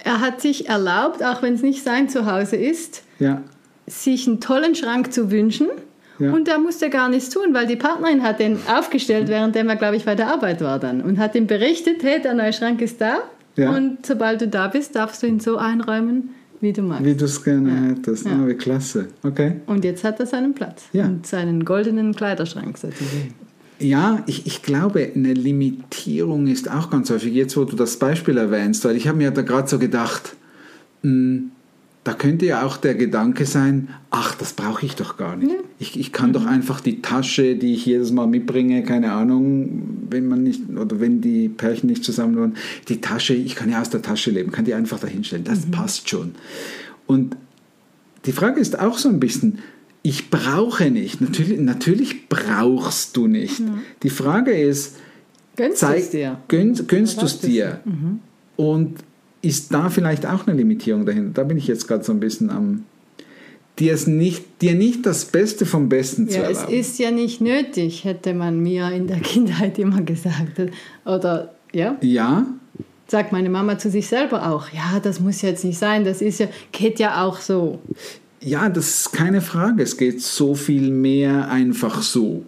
er 0.05 0.21
hat 0.21 0.41
sich 0.41 0.69
erlaubt, 0.69 1.23
auch 1.25 1.43
wenn 1.43 1.55
es 1.55 1.63
nicht 1.63 1.83
sein 1.83 2.09
Zuhause 2.09 2.57
ist, 2.57 3.03
ja, 3.19 3.43
sich 3.89 4.27
einen 4.27 4.41
tollen 4.41 4.75
Schrank 4.75 5.13
zu 5.13 5.31
wünschen. 5.31 5.69
Ja. 6.19 6.33
Und 6.33 6.49
er 6.49 6.59
musste 6.59 6.91
gar 6.91 7.09
nichts 7.09 7.31
tun, 7.31 7.53
weil 7.53 7.67
die 7.67 7.77
Partnerin 7.77 8.23
hat 8.23 8.41
den 8.41 8.59
aufgestellt, 8.67 9.29
währenddem 9.29 9.69
er, 9.69 9.77
glaube 9.77 9.97
ich, 9.97 10.05
bei 10.05 10.15
der 10.15 10.29
Arbeit 10.29 10.61
war 10.61 10.79
dann. 10.79 11.01
Und 11.03 11.19
hat 11.19 11.35
ihm 11.35 11.47
berichtet, 11.47 12.03
hey, 12.03 12.21
der 12.21 12.35
neue 12.35 12.53
Schrank 12.53 12.81
ist 12.81 13.01
da. 13.01 13.19
Ja. 13.57 13.71
Und 13.71 14.05
sobald 14.05 14.41
du 14.41 14.49
da 14.49 14.69
bist, 14.69 14.97
darfst 14.97 15.23
du 15.23 15.27
ihn 15.27 15.41
so 15.41 15.57
einräumen, 15.57 16.31
wie 16.61 16.73
du 16.73 16.83
magst. 16.83 17.05
wie 17.05 17.15
du 17.15 17.25
es 17.25 17.43
gerne 17.43 17.89
hättest. 17.89 18.27
Ja. 18.27 18.33
Ah, 18.33 18.47
wie 18.47 18.55
klasse. 18.55 19.09
Okay. 19.23 19.57
Und 19.67 19.85
jetzt 19.85 20.05
hat 20.05 20.21
er 20.21 20.27
seinen 20.27 20.55
Platz. 20.55 20.85
Ja. 20.93 21.05
Und 21.05 21.27
seinen 21.27 21.65
goldenen 21.65 22.15
Kleiderschrank 22.15 22.79
sozusagen. 22.79 23.35
Ja, 23.79 24.23
ich, 24.27 24.47
ich 24.47 24.63
glaube, 24.63 25.11
eine 25.15 25.35
Limitierung 25.35 26.47
ist 26.47 26.71
auch 26.71 26.89
ganz 26.89 27.11
häufig, 27.11 27.35
jetzt 27.35 27.57
wo 27.59 27.65
du 27.65 27.77
das 27.77 27.99
Beispiel 27.99 28.39
erwähnst, 28.39 28.85
weil 28.87 28.97
ich 28.97 29.07
habe 29.07 29.19
mir 29.19 29.31
da 29.31 29.43
gerade 29.43 29.69
so 29.69 29.79
gedacht, 29.79 30.35
mh, 31.03 31.43
da 32.05 32.15
könnte 32.15 32.47
ja 32.47 32.63
auch 32.65 32.79
der 32.79 32.95
Gedanke 32.95 33.45
sein, 33.45 33.89
ach, 34.11 34.35
das 34.37 34.55
brauche 34.55 34.87
ich 34.87 34.97
doch 34.97 35.17
gar 35.19 35.37
nicht. 35.37 35.51
Ja. 35.51 35.59
Ich, 35.79 35.99
ich 36.01 36.13
kann 36.13 36.33
doch 36.33 36.47
einfach 36.47 36.81
die 36.81 37.03
Tasche, 37.03 37.55
die 37.57 37.75
ich 37.75 37.85
jedes 37.85 38.11
Mal 38.11 38.27
mitbringe, 38.27 38.83
keine 38.83 39.13
Ahnung, 39.13 40.07
wenn 40.09 40.27
man 40.27 40.43
nicht, 40.43 40.63
oder 40.75 41.01
wenn 41.01 41.21
die 41.21 41.49
Pärchen 41.51 41.89
nicht 41.91 42.03
zusammen 42.03 42.37
wohnen, 42.37 42.57
die 42.89 43.01
Tasche, 43.01 43.35
ich 43.35 43.55
kann 43.57 43.71
ja 43.71 43.83
aus 43.83 43.91
der 43.91 44.01
Tasche 44.01 44.31
leben, 44.31 44.53
kann 44.53 44.65
die 44.65 44.73
einfach 44.73 44.99
dahinstellen, 44.99 45.45
das 45.45 45.67
passt 45.67 46.09
schon. 46.09 46.35
Und 47.07 47.37
die 48.25 48.33
Frage 48.33 48.59
ist 48.59 48.79
auch 48.79 48.97
so 48.97 49.11
ein 49.11 49.21
bisschen, 49.21 49.59
ich 50.03 50.31
brauche 50.31 50.91
nicht. 50.91 51.21
Natürlich, 51.21 51.61
natürlich 51.61 52.29
brauchst 52.29 53.17
du 53.17 53.27
nicht. 53.27 53.61
Die 54.03 54.11
Frage 54.11 54.53
ist, 54.53 54.97
Gönnst 55.57 55.83
du 55.83 55.87
es 55.87 56.11
dir? 56.11 56.39
gönn, 56.49 56.75
gönnst 56.87 57.21
du 57.21 57.27
es 57.27 57.41
dir? 57.41 57.81
Und 58.57 58.97
ist 59.43 59.73
da 59.75 59.91
vielleicht 59.91 60.27
auch 60.27 60.47
eine 60.47 60.57
Limitierung 60.57 61.07
dahinter? 61.07 61.31
Da 61.33 61.45
bin 61.45 61.57
ich 61.57 61.67
jetzt 61.67 61.87
gerade 61.89 62.05
so 62.05 62.13
ein 62.13 62.21
bisschen 62.21 62.51
am. 62.51 62.85
Dir, 63.79 63.93
es 63.93 64.07
nicht, 64.07 64.63
dir 64.63 64.75
nicht 64.75 65.05
das 65.05 65.27
Beste 65.27 65.67
vom 65.67 65.89
Besten 65.91 66.29
zu 66.29 66.39
Ja, 66.39 66.49
es 66.49 66.59
erlauben. 66.59 66.75
ist 66.79 66.99
ja 66.99 67.11
nicht 67.11 67.41
nötig, 67.43 68.05
hätte 68.05 68.33
man 68.33 68.61
mir 68.61 68.91
in 68.91 69.07
der 69.07 69.21
Kindheit 69.21 69.79
immer 69.79 70.01
gesagt. 70.01 70.61
Oder, 71.05 71.55
ja, 71.73 71.97
ja, 72.01 72.47
sagt 73.09 73.33
meine 73.33 73.51
Mama 73.51 73.79
zu 73.79 73.91
sich 73.91 74.07
selber 74.09 74.51
auch, 74.51 74.71
ja, 74.73 74.99
das 75.03 75.21
muss 75.21 75.43
jetzt 75.43 75.63
nicht 75.65 75.79
sein, 75.79 76.05
das 76.05 76.23
ist 76.23 76.41
ja, 76.41 76.47
geht 76.73 76.99
ja 76.99 77.23
auch 77.23 77.39
so. 77.39 77.79
ja, 78.41 78.69
das 78.71 78.89
ist 79.01 79.13
keine 79.13 79.41
Frage. 79.43 79.83
Es 79.83 79.97
geht 79.97 80.23
so 80.23 80.55
viel 80.55 80.91
mehr 80.91 81.49
einfach 81.51 82.01
so. 82.03 82.45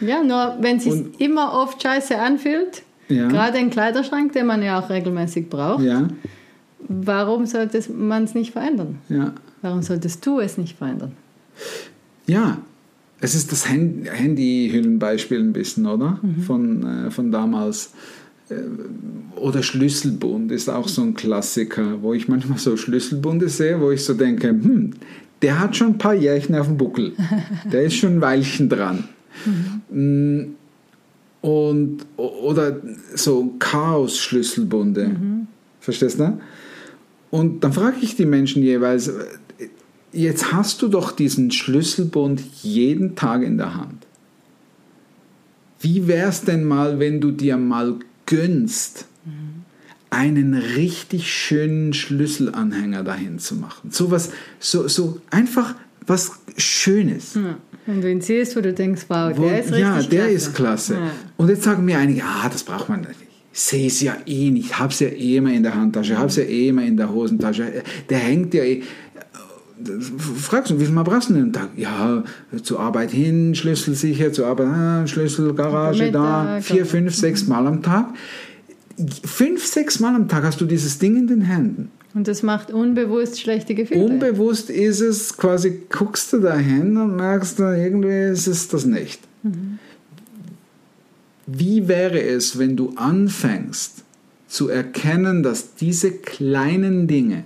Ja, 0.00 0.22
nur 0.24 0.56
wenn 0.60 0.78
es 0.78 0.84
sich 0.84 1.04
immer 1.18 1.52
oft 1.52 1.82
scheiße 1.82 2.18
anfühlt, 2.18 2.82
Ja. 3.08 3.28
gerade 3.28 3.58
ein 3.58 3.68
Kleiderschrank, 3.70 4.32
den 4.32 4.46
man 4.46 4.62
ja 4.62 4.80
auch 4.80 4.88
regelmäßig 4.88 5.50
braucht, 5.50 5.84
Ja, 5.84 6.08
warum 6.88 7.44
sollte 7.46 7.82
man 7.92 8.24
es 8.24 8.34
nicht 8.34 8.52
verändern? 8.52 8.98
ja. 9.10 9.34
Warum 9.64 9.80
solltest 9.80 10.24
du 10.26 10.40
es 10.40 10.58
nicht 10.58 10.76
verändern? 10.76 11.12
Ja, 12.26 12.58
es 13.20 13.34
ist 13.34 13.50
das 13.50 13.66
Hand- 13.66 14.06
Handyhüllenbeispiel 14.12 15.38
ein 15.40 15.54
bisschen, 15.54 15.86
oder? 15.86 16.20
Von, 16.46 17.06
äh, 17.06 17.10
von 17.10 17.32
damals. 17.32 17.92
Äh, 18.50 18.56
Oder 19.36 19.62
Schlüsselbund 19.62 20.52
ist 20.52 20.68
auch 20.68 20.86
so 20.86 21.00
ein 21.00 21.14
Klassiker, 21.14 22.02
wo 22.02 22.12
ich 22.12 22.28
manchmal 22.28 22.58
so 22.58 22.76
Schlüsselbunde 22.76 23.48
sehe, 23.48 23.80
wo 23.80 23.90
ich 23.90 24.04
so 24.04 24.12
denke, 24.12 24.48
hm, 24.48 24.90
der 25.40 25.58
hat 25.58 25.74
schon 25.76 25.92
ein 25.92 25.98
paar 25.98 26.12
Jährchen 26.14 26.54
auf 26.56 26.66
dem 26.66 26.76
Buckel. 26.76 27.12
Der 27.72 27.84
ist 27.84 27.94
schon 27.94 28.16
ein 28.16 28.20
Weilchen 28.20 28.68
dran. 28.68 29.04
Mm, 29.90 30.54
Und, 31.40 32.04
oder 32.18 32.76
so 33.14 33.54
Chaos-Schlüsselbunde. 33.58 35.10
Verstehst 35.80 36.20
du? 36.20 36.38
Und 37.30 37.64
dann 37.64 37.72
frage 37.72 37.96
ich 38.02 38.14
die 38.16 38.26
Menschen 38.26 38.62
jeweils, 38.62 39.10
jetzt 40.14 40.52
hast 40.52 40.80
du 40.82 40.88
doch 40.88 41.12
diesen 41.12 41.50
Schlüsselbund 41.50 42.40
jeden 42.62 43.16
Tag 43.16 43.42
in 43.42 43.58
der 43.58 43.74
Hand. 43.74 44.06
Wie 45.80 46.06
wäre 46.06 46.28
es 46.30 46.42
denn 46.42 46.64
mal, 46.64 46.98
wenn 46.98 47.20
du 47.20 47.30
dir 47.30 47.56
mal 47.56 47.96
gönnst, 48.26 49.06
einen 50.10 50.54
richtig 50.54 51.30
schönen 51.32 51.92
Schlüsselanhänger 51.92 53.02
dahin 53.04 53.38
zu 53.38 53.56
machen? 53.56 53.90
So 53.90 54.10
was, 54.10 54.30
so, 54.60 54.88
so 54.88 55.20
einfach 55.30 55.74
was 56.06 56.32
Schönes. 56.56 57.34
Ja. 57.34 57.56
Wenn 57.86 58.00
du 58.00 58.10
ihn 58.10 58.20
siehst, 58.22 58.56
wo 58.56 58.60
du 58.60 58.72
denkst, 58.72 59.02
wow, 59.08 59.36
Wo- 59.36 59.42
der 59.42 59.60
ist 59.60 59.72
richtig 59.72 59.80
ja, 59.80 60.00
der 60.02 60.08
klasse. 60.20 60.30
ist 60.34 60.54
klasse. 60.54 60.94
Ja. 60.94 61.10
Und 61.36 61.48
jetzt 61.48 61.64
sagen 61.64 61.84
mir 61.84 61.98
einige, 61.98 62.24
ah, 62.24 62.48
das 62.48 62.62
braucht 62.62 62.88
man 62.88 63.00
nicht. 63.00 63.16
Ich 63.52 63.60
sehe 63.60 63.86
es 63.86 64.00
ja 64.00 64.16
eh 64.26 64.50
nicht. 64.50 64.66
Ich 64.70 64.78
habe 64.78 64.92
es 64.92 65.00
ja 65.00 65.08
eh 65.08 65.36
immer 65.36 65.52
in 65.52 65.62
der 65.62 65.74
Handtasche, 65.74 66.16
habe 66.18 66.28
es 66.28 66.36
ja 66.36 66.44
eh 66.44 66.68
immer 66.68 66.82
in 66.84 66.96
der 66.96 67.10
Hosentasche. 67.12 67.82
Der 68.08 68.18
hängt 68.18 68.52
ja 68.54 68.64
eh. 68.64 68.82
Fragst 70.40 70.70
du, 70.70 70.78
wie 70.78 70.84
viel 70.84 70.94
Mal 70.94 71.02
brauchst 71.02 71.30
du 71.30 71.34
denn 71.34 71.44
am 71.44 71.52
Tag? 71.52 71.70
Ja, 71.76 72.22
zur 72.62 72.78
Arbeit 72.78 73.10
hin, 73.10 73.54
Schlüssel 73.54 73.94
sicher, 73.94 74.32
zur 74.32 74.46
Arbeit, 74.46 74.68
ah, 74.68 75.06
Schlüssel, 75.06 75.52
Garage 75.54 76.12
da, 76.12 76.42
Mittag, 76.44 76.64
vier, 76.64 76.86
fünf, 76.86 77.14
sechs 77.14 77.46
Mal 77.46 77.66
am 77.66 77.82
Tag. 77.82 78.14
Fünf, 79.24 79.66
sechs 79.66 79.98
Mal 79.98 80.14
am 80.14 80.28
Tag 80.28 80.44
hast 80.44 80.60
du 80.60 80.66
dieses 80.66 80.98
Ding 80.98 81.16
in 81.16 81.26
den 81.26 81.40
Händen. 81.40 81.90
Und 82.14 82.28
das 82.28 82.44
macht 82.44 82.70
unbewusst 82.70 83.40
schlechte 83.40 83.74
Gefühle. 83.74 84.04
Unbewusst 84.04 84.70
ist 84.70 85.00
es 85.00 85.36
quasi, 85.36 85.80
guckst 85.90 86.32
du 86.32 86.38
dahin 86.38 86.96
und 86.96 87.16
merkst, 87.16 87.58
irgendwie 87.58 88.32
ist 88.32 88.46
es 88.46 88.68
das 88.68 88.86
nicht. 88.86 89.20
Wie 91.46 91.88
wäre 91.88 92.20
es, 92.22 92.56
wenn 92.58 92.76
du 92.76 92.92
anfängst 92.94 94.04
zu 94.46 94.68
erkennen, 94.68 95.42
dass 95.42 95.74
diese 95.74 96.12
kleinen 96.12 97.08
Dinge 97.08 97.42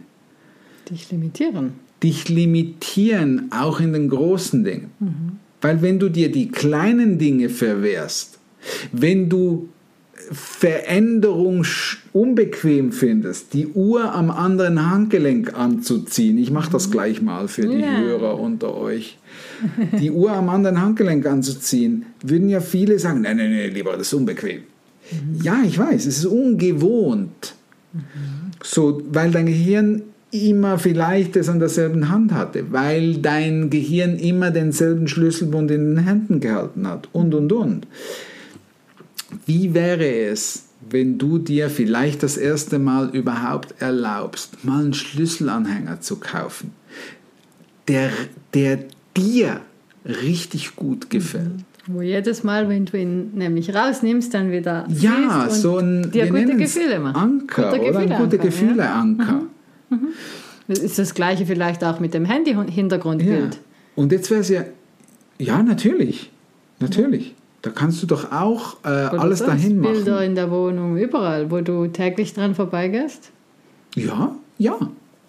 Dich 0.90 1.10
limitieren. 1.10 1.87
Dich 2.02 2.28
limitieren, 2.28 3.50
auch 3.50 3.80
in 3.80 3.92
den 3.92 4.08
großen 4.08 4.64
Dingen? 4.64 4.90
Weil 5.60 5.82
wenn 5.82 5.98
du 5.98 6.08
dir 6.08 6.30
die 6.30 6.48
kleinen 6.50 7.18
Dinge 7.18 7.48
verwehrst, 7.48 8.38
wenn 8.92 9.28
du 9.28 9.68
Veränderung 10.30 11.64
unbequem 12.12 12.92
findest, 12.92 13.54
die 13.54 13.66
Uhr 13.68 14.12
am 14.14 14.30
anderen 14.30 14.90
Handgelenk 14.90 15.54
anzuziehen. 15.54 16.38
Ich 16.38 16.50
mache 16.50 16.70
das 16.70 16.90
gleich 16.90 17.22
mal 17.22 17.48
für 17.48 17.66
die 17.66 17.78
Ja. 17.78 17.98
Hörer 17.98 18.38
unter 18.38 18.76
euch. 18.76 19.18
Die 20.00 20.10
Uhr 20.10 20.32
am 20.32 20.48
anderen 20.48 20.80
Handgelenk 20.80 21.24
anzuziehen, 21.26 22.06
würden 22.22 22.48
ja 22.48 22.60
viele 22.60 22.98
sagen, 22.98 23.22
nein, 23.22 23.38
nein, 23.38 23.56
nein, 23.56 23.72
lieber, 23.72 23.92
das 23.92 24.08
ist 24.08 24.14
unbequem. 24.14 24.62
Ja, 25.42 25.62
ich 25.66 25.78
weiß, 25.78 26.04
es 26.06 26.18
ist 26.18 26.26
ungewohnt. 26.26 27.54
So, 28.62 29.02
weil 29.10 29.30
dein 29.30 29.46
Gehirn 29.46 30.02
immer 30.30 30.78
vielleicht 30.78 31.36
es 31.36 31.48
an 31.48 31.58
derselben 31.58 32.10
Hand 32.10 32.32
hatte, 32.32 32.70
weil 32.70 33.16
dein 33.16 33.70
Gehirn 33.70 34.16
immer 34.16 34.50
denselben 34.50 35.08
Schlüsselbund 35.08 35.70
in 35.70 35.94
den 35.94 36.04
Händen 36.04 36.40
gehalten 36.40 36.86
hat 36.86 37.08
und 37.12 37.34
und 37.34 37.52
und. 37.52 37.86
Wie 39.46 39.74
wäre 39.74 40.06
es, 40.06 40.64
wenn 40.90 41.18
du 41.18 41.38
dir 41.38 41.70
vielleicht 41.70 42.22
das 42.22 42.36
erste 42.36 42.78
Mal 42.78 43.10
überhaupt 43.14 43.74
erlaubst, 43.80 44.64
mal 44.64 44.84
einen 44.84 44.94
Schlüsselanhänger 44.94 46.00
zu 46.00 46.16
kaufen, 46.16 46.72
der, 47.88 48.10
der 48.54 48.80
dir 49.16 49.60
richtig 50.04 50.76
gut 50.76 51.10
gefällt? 51.10 51.64
Wo 51.86 52.02
jedes 52.02 52.44
Mal, 52.44 52.68
wenn 52.68 52.84
du 52.84 52.98
ihn 52.98 53.32
nämlich 53.34 53.74
rausnimmst, 53.74 54.34
dann 54.34 54.50
wieder 54.50 54.86
Ja, 54.90 55.48
so 55.48 55.78
ein 55.78 56.10
dir 56.10 56.26
gute 56.26 56.56
Gefühle 56.56 56.98
macht. 56.98 57.16
Anker 57.16 57.70
Gute 57.70 57.90
oder 57.90 57.98
ein 58.00 58.08
Gefühle 58.08 58.18
gute 58.18 58.36
Anker, 58.36 58.44
Gefühle-Anker. 58.44 59.32
Ja. 59.32 59.40
Das 60.68 60.78
ist 60.80 60.98
das 60.98 61.14
gleiche 61.14 61.46
vielleicht 61.46 61.82
auch 61.82 61.98
mit 62.00 62.14
dem 62.14 62.24
Ja. 62.24 62.32
Handy-Hintergrundbild. 62.32 63.58
Und 63.96 64.12
jetzt 64.12 64.30
wäre 64.30 64.40
es 64.40 64.48
ja, 64.48 64.64
ja, 65.38 65.62
natürlich, 65.62 66.30
natürlich. 66.78 67.34
Da 67.62 67.70
kannst 67.70 68.02
du 68.02 68.06
doch 68.06 68.30
auch 68.30 68.76
äh, 68.84 68.88
alles 68.88 69.40
dahin 69.40 69.80
machen. 69.80 69.92
Bilder 69.94 70.24
in 70.24 70.34
der 70.34 70.50
Wohnung, 70.50 70.96
überall, 70.96 71.50
wo 71.50 71.60
du 71.60 71.88
täglich 71.88 72.34
dran 72.34 72.54
vorbeigehst. 72.54 73.30
Ja, 73.96 74.36
ja, 74.58 74.78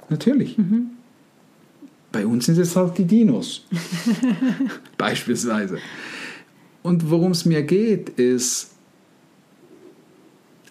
natürlich. 0.10 0.58
Mhm. 0.58 0.92
Bei 2.12 2.26
uns 2.26 2.46
sind 2.46 2.58
es 2.58 2.76
halt 2.76 2.98
die 2.98 3.06
Dinos. 3.06 3.66
Beispielsweise. 4.98 5.78
Und 6.84 7.10
worum 7.10 7.32
es 7.32 7.46
mir 7.46 7.64
geht, 7.64 8.10
ist, 8.10 8.72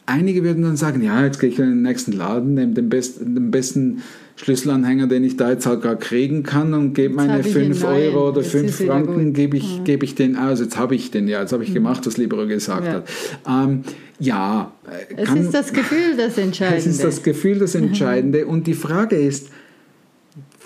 einige 0.08 0.42
würden 0.42 0.62
dann 0.62 0.76
sagen, 0.76 1.02
ja, 1.02 1.24
jetzt 1.24 1.38
gehe 1.38 1.50
ich 1.50 1.58
in 1.58 1.66
den 1.66 1.82
nächsten 1.82 2.12
Laden, 2.12 2.54
nehme 2.54 2.72
den, 2.72 2.88
best, 2.88 3.20
den 3.20 3.50
besten 3.50 4.02
Schlüsselanhänger, 4.36 5.06
den 5.08 5.24
ich 5.24 5.36
da 5.36 5.50
jetzt 5.50 5.66
halt 5.66 5.82
gerade 5.82 5.96
kriegen 5.98 6.42
kann 6.44 6.72
und 6.72 6.94
gebe 6.94 7.14
meine 7.14 7.40
ich 7.40 7.52
den 7.52 7.74
5 7.74 7.82
neuen, 7.82 8.14
Euro 8.14 8.28
oder 8.28 8.40
jetzt 8.40 8.52
5 8.52 8.66
ist 8.68 8.80
wieder 8.80 8.92
Franken, 8.92 9.32
gebe 9.32 9.56
ich, 9.56 9.82
gebe 9.84 10.04
ich 10.04 10.14
den 10.14 10.36
aus. 10.36 10.60
Jetzt 10.60 10.76
habe 10.76 10.94
ich 10.94 11.10
den, 11.10 11.28
ja, 11.28 11.40
jetzt 11.40 11.52
habe 11.52 11.64
ich 11.64 11.74
gemacht, 11.74 12.06
was 12.06 12.16
Libero 12.16 12.46
gesagt 12.46 12.86
Ja. 12.86 12.92
hat. 12.94 13.08
Ähm, 13.48 13.82
ja, 14.20 14.72
äh, 14.86 15.14
Es 15.22 15.28
kann- 15.28 15.38
ist 15.38 15.52
das 15.54 15.72
Gefühl 15.72 16.16
das 16.16 16.38
Entscheidende. 16.38 16.78
es 16.78 16.86
ist 16.86 17.04
das 17.04 17.22
Gefühl 17.22 17.58
das 17.58 17.74
Entscheidende. 17.74 18.46
Und 18.46 18.66
die 18.66 18.74
Frage 18.74 19.16
ist, 19.16 19.48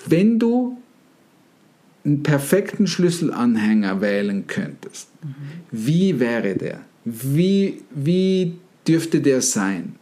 wenn 0.07 0.39
du 0.39 0.77
einen 2.05 2.23
perfekten 2.23 2.87
Schlüsselanhänger 2.87 4.01
wählen 4.01 4.47
könntest, 4.47 5.09
wie 5.71 6.19
wäre 6.21 6.57
der? 6.57 6.81
Wie, 7.05 7.81
wie 7.95 8.55
dürfte 8.87 9.21
der 9.21 9.41
sein? 9.43 9.95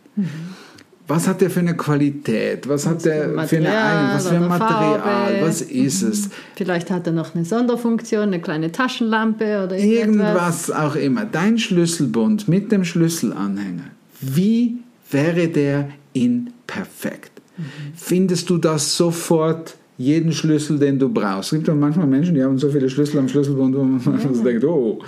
Was 1.08 1.26
hat 1.26 1.40
der 1.40 1.50
für 1.50 1.60
eine 1.60 1.76
Qualität? 1.76 2.68
Was 2.68 2.87
hat 2.87 3.04
der 3.04 3.30
für 3.49 3.56
eine 3.56 3.68
Eigen- 3.68 4.14
Was 4.14 4.28
für 4.28 4.37
ein 4.37 4.46
Material? 4.49 5.00
Farbe? 5.00 5.37
Mhm. 5.38 5.46
Was 5.49 5.60
ist 5.62 6.02
es? 6.02 6.28
Vielleicht 6.54 6.90
hat 6.90 7.06
er 7.06 7.12
noch 7.12 7.34
eine 7.34 7.44
Sonderfunktion, 7.44 8.22
eine 8.22 8.40
kleine 8.40 8.70
Taschenlampe 8.70 9.64
oder 9.64 9.76
irgendetwas. 9.76 10.68
Irgendwas 10.68 10.70
auch 10.70 10.94
immer. 10.94 11.25
Dein 11.25 11.58
Schlüsselbund 11.58 12.46
mit 12.49 12.70
dem 12.70 12.84
Schlüsselanhänger. 12.84 13.87
Wie 14.20 14.76
wäre 15.10 15.49
der 15.49 15.88
in 16.12 16.50
perfekt? 16.66 17.32
Findest 17.96 18.49
du 18.49 18.58
das 18.58 18.96
sofort 18.96 19.75
jeden 19.99 20.32
Schlüssel, 20.32 20.78
den 20.78 20.99
du 20.99 21.08
brauchst? 21.08 21.52
Es 21.52 21.58
gibt 21.58 21.68
ja 21.68 21.75
manchmal 21.75 22.06
Menschen, 22.06 22.34
die 22.37 22.42
haben 22.42 22.56
so 22.56 22.70
viele 22.70 22.88
Schlüssel 22.88 23.18
am 23.18 23.28
Schlüsselbund, 23.28 23.75
wo 23.76 23.82
man 23.82 24.00
so 24.00 24.42
denkt, 24.44 24.64
oh. 24.64 25.00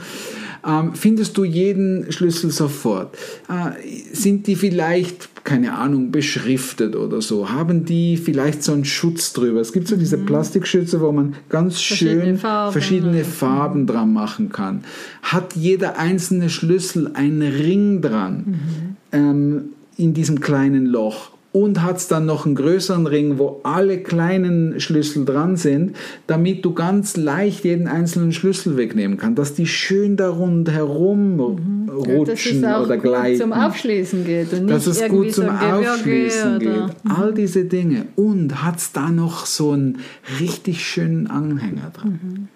Ähm, 0.66 0.94
findest 0.94 1.36
du 1.36 1.44
jeden 1.44 2.10
Schlüssel 2.12 2.50
sofort? 2.50 3.16
Äh, 3.48 4.14
sind 4.14 4.46
die 4.46 4.54
vielleicht, 4.54 5.44
keine 5.44 5.76
Ahnung, 5.76 6.12
beschriftet 6.12 6.94
oder 6.94 7.20
so? 7.20 7.50
Haben 7.50 7.84
die 7.84 8.16
vielleicht 8.16 8.62
so 8.62 8.72
einen 8.72 8.84
Schutz 8.84 9.32
drüber? 9.32 9.60
Es 9.60 9.72
gibt 9.72 9.88
so 9.88 9.96
diese 9.96 10.18
Plastikschütze, 10.18 11.00
wo 11.00 11.10
man 11.12 11.34
ganz 11.48 11.74
Mhm. 11.74 11.78
Verschiedene 11.78 12.24
schön 12.24 12.38
Farben, 12.38 12.72
verschiedene. 12.72 13.24
Farben 13.24 13.86
dran 13.86 14.12
machen 14.12 14.50
kann. 14.50 14.84
Hat 15.22 15.54
jeder 15.56 15.98
einzelne 15.98 16.48
Schlüssel 16.48 17.10
einen 17.14 17.42
Ring 17.42 18.00
dran 18.00 18.96
ähm, 19.12 19.64
in 19.96 20.14
diesem 20.14 20.40
kleinen 20.40 20.86
Loch? 20.86 21.31
Und 21.52 21.82
hat 21.82 21.98
es 21.98 22.08
dann 22.08 22.24
noch 22.24 22.46
einen 22.46 22.54
größeren 22.54 23.06
Ring, 23.06 23.38
wo 23.38 23.60
alle 23.62 23.98
kleinen 23.98 24.80
Schlüssel 24.80 25.26
dran 25.26 25.56
sind, 25.56 25.96
damit 26.26 26.64
du 26.64 26.72
ganz 26.72 27.16
leicht 27.16 27.64
jeden 27.64 27.88
einzelnen 27.88 28.32
Schlüssel 28.32 28.78
wegnehmen 28.78 29.18
kannst, 29.18 29.38
dass 29.38 29.54
die 29.54 29.66
schön 29.66 30.16
da 30.16 30.30
rundherum 30.30 31.36
Mhm. 31.36 31.88
Ja, 31.88 31.94
dass 31.94 32.08
rutschen 32.08 32.58
es 32.58 32.64
auch 32.64 32.84
oder 32.84 32.96
gut 32.96 33.02
gleiten 33.02 33.40
zum 33.40 33.52
Aufschließen 33.52 34.24
geht 34.24 34.52
und 34.52 34.64
nicht 34.66 34.74
dass 34.74 34.86
es 34.86 35.08
gut 35.08 35.32
zum 35.32 35.48
Aufschließen 35.48 36.58
geht. 36.58 36.90
All 37.08 37.34
diese 37.34 37.64
Dinge. 37.64 38.06
Und 38.16 38.62
hat 38.62 38.78
es 38.78 38.92
da 38.92 39.10
noch 39.10 39.46
so 39.46 39.72
einen 39.72 39.98
richtig 40.40 40.84
schönen 40.84 41.26
Anhänger 41.26 41.90
dran. 41.92 42.48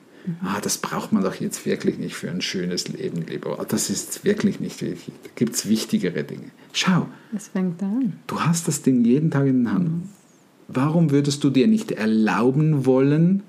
Ah, 0.42 0.60
das 0.60 0.78
braucht 0.78 1.12
man 1.12 1.22
doch 1.22 1.34
jetzt 1.36 1.64
wirklich 1.66 1.98
nicht 1.98 2.14
für 2.14 2.30
ein 2.30 2.40
schönes 2.40 2.88
Leben, 2.88 3.22
lieber. 3.26 3.64
Das 3.68 3.90
ist 3.90 4.24
wirklich 4.24 4.60
nicht 4.60 4.80
wichtig. 4.82 5.12
Da 5.24 5.30
gibt 5.34 5.54
es 5.54 5.68
wichtigere 5.68 6.24
Dinge. 6.24 6.50
Schau, 6.72 7.08
Es 7.34 7.48
fängt 7.48 7.82
an. 7.82 8.14
du 8.26 8.40
hast 8.40 8.66
das 8.68 8.82
Ding 8.82 9.04
jeden 9.04 9.30
Tag 9.30 9.46
in 9.46 9.64
den 9.64 9.72
Händen. 9.72 10.10
Warum 10.68 11.10
würdest 11.10 11.44
du 11.44 11.50
dir 11.50 11.68
nicht 11.68 11.92
erlauben 11.92 12.86
wollen, 12.86 13.42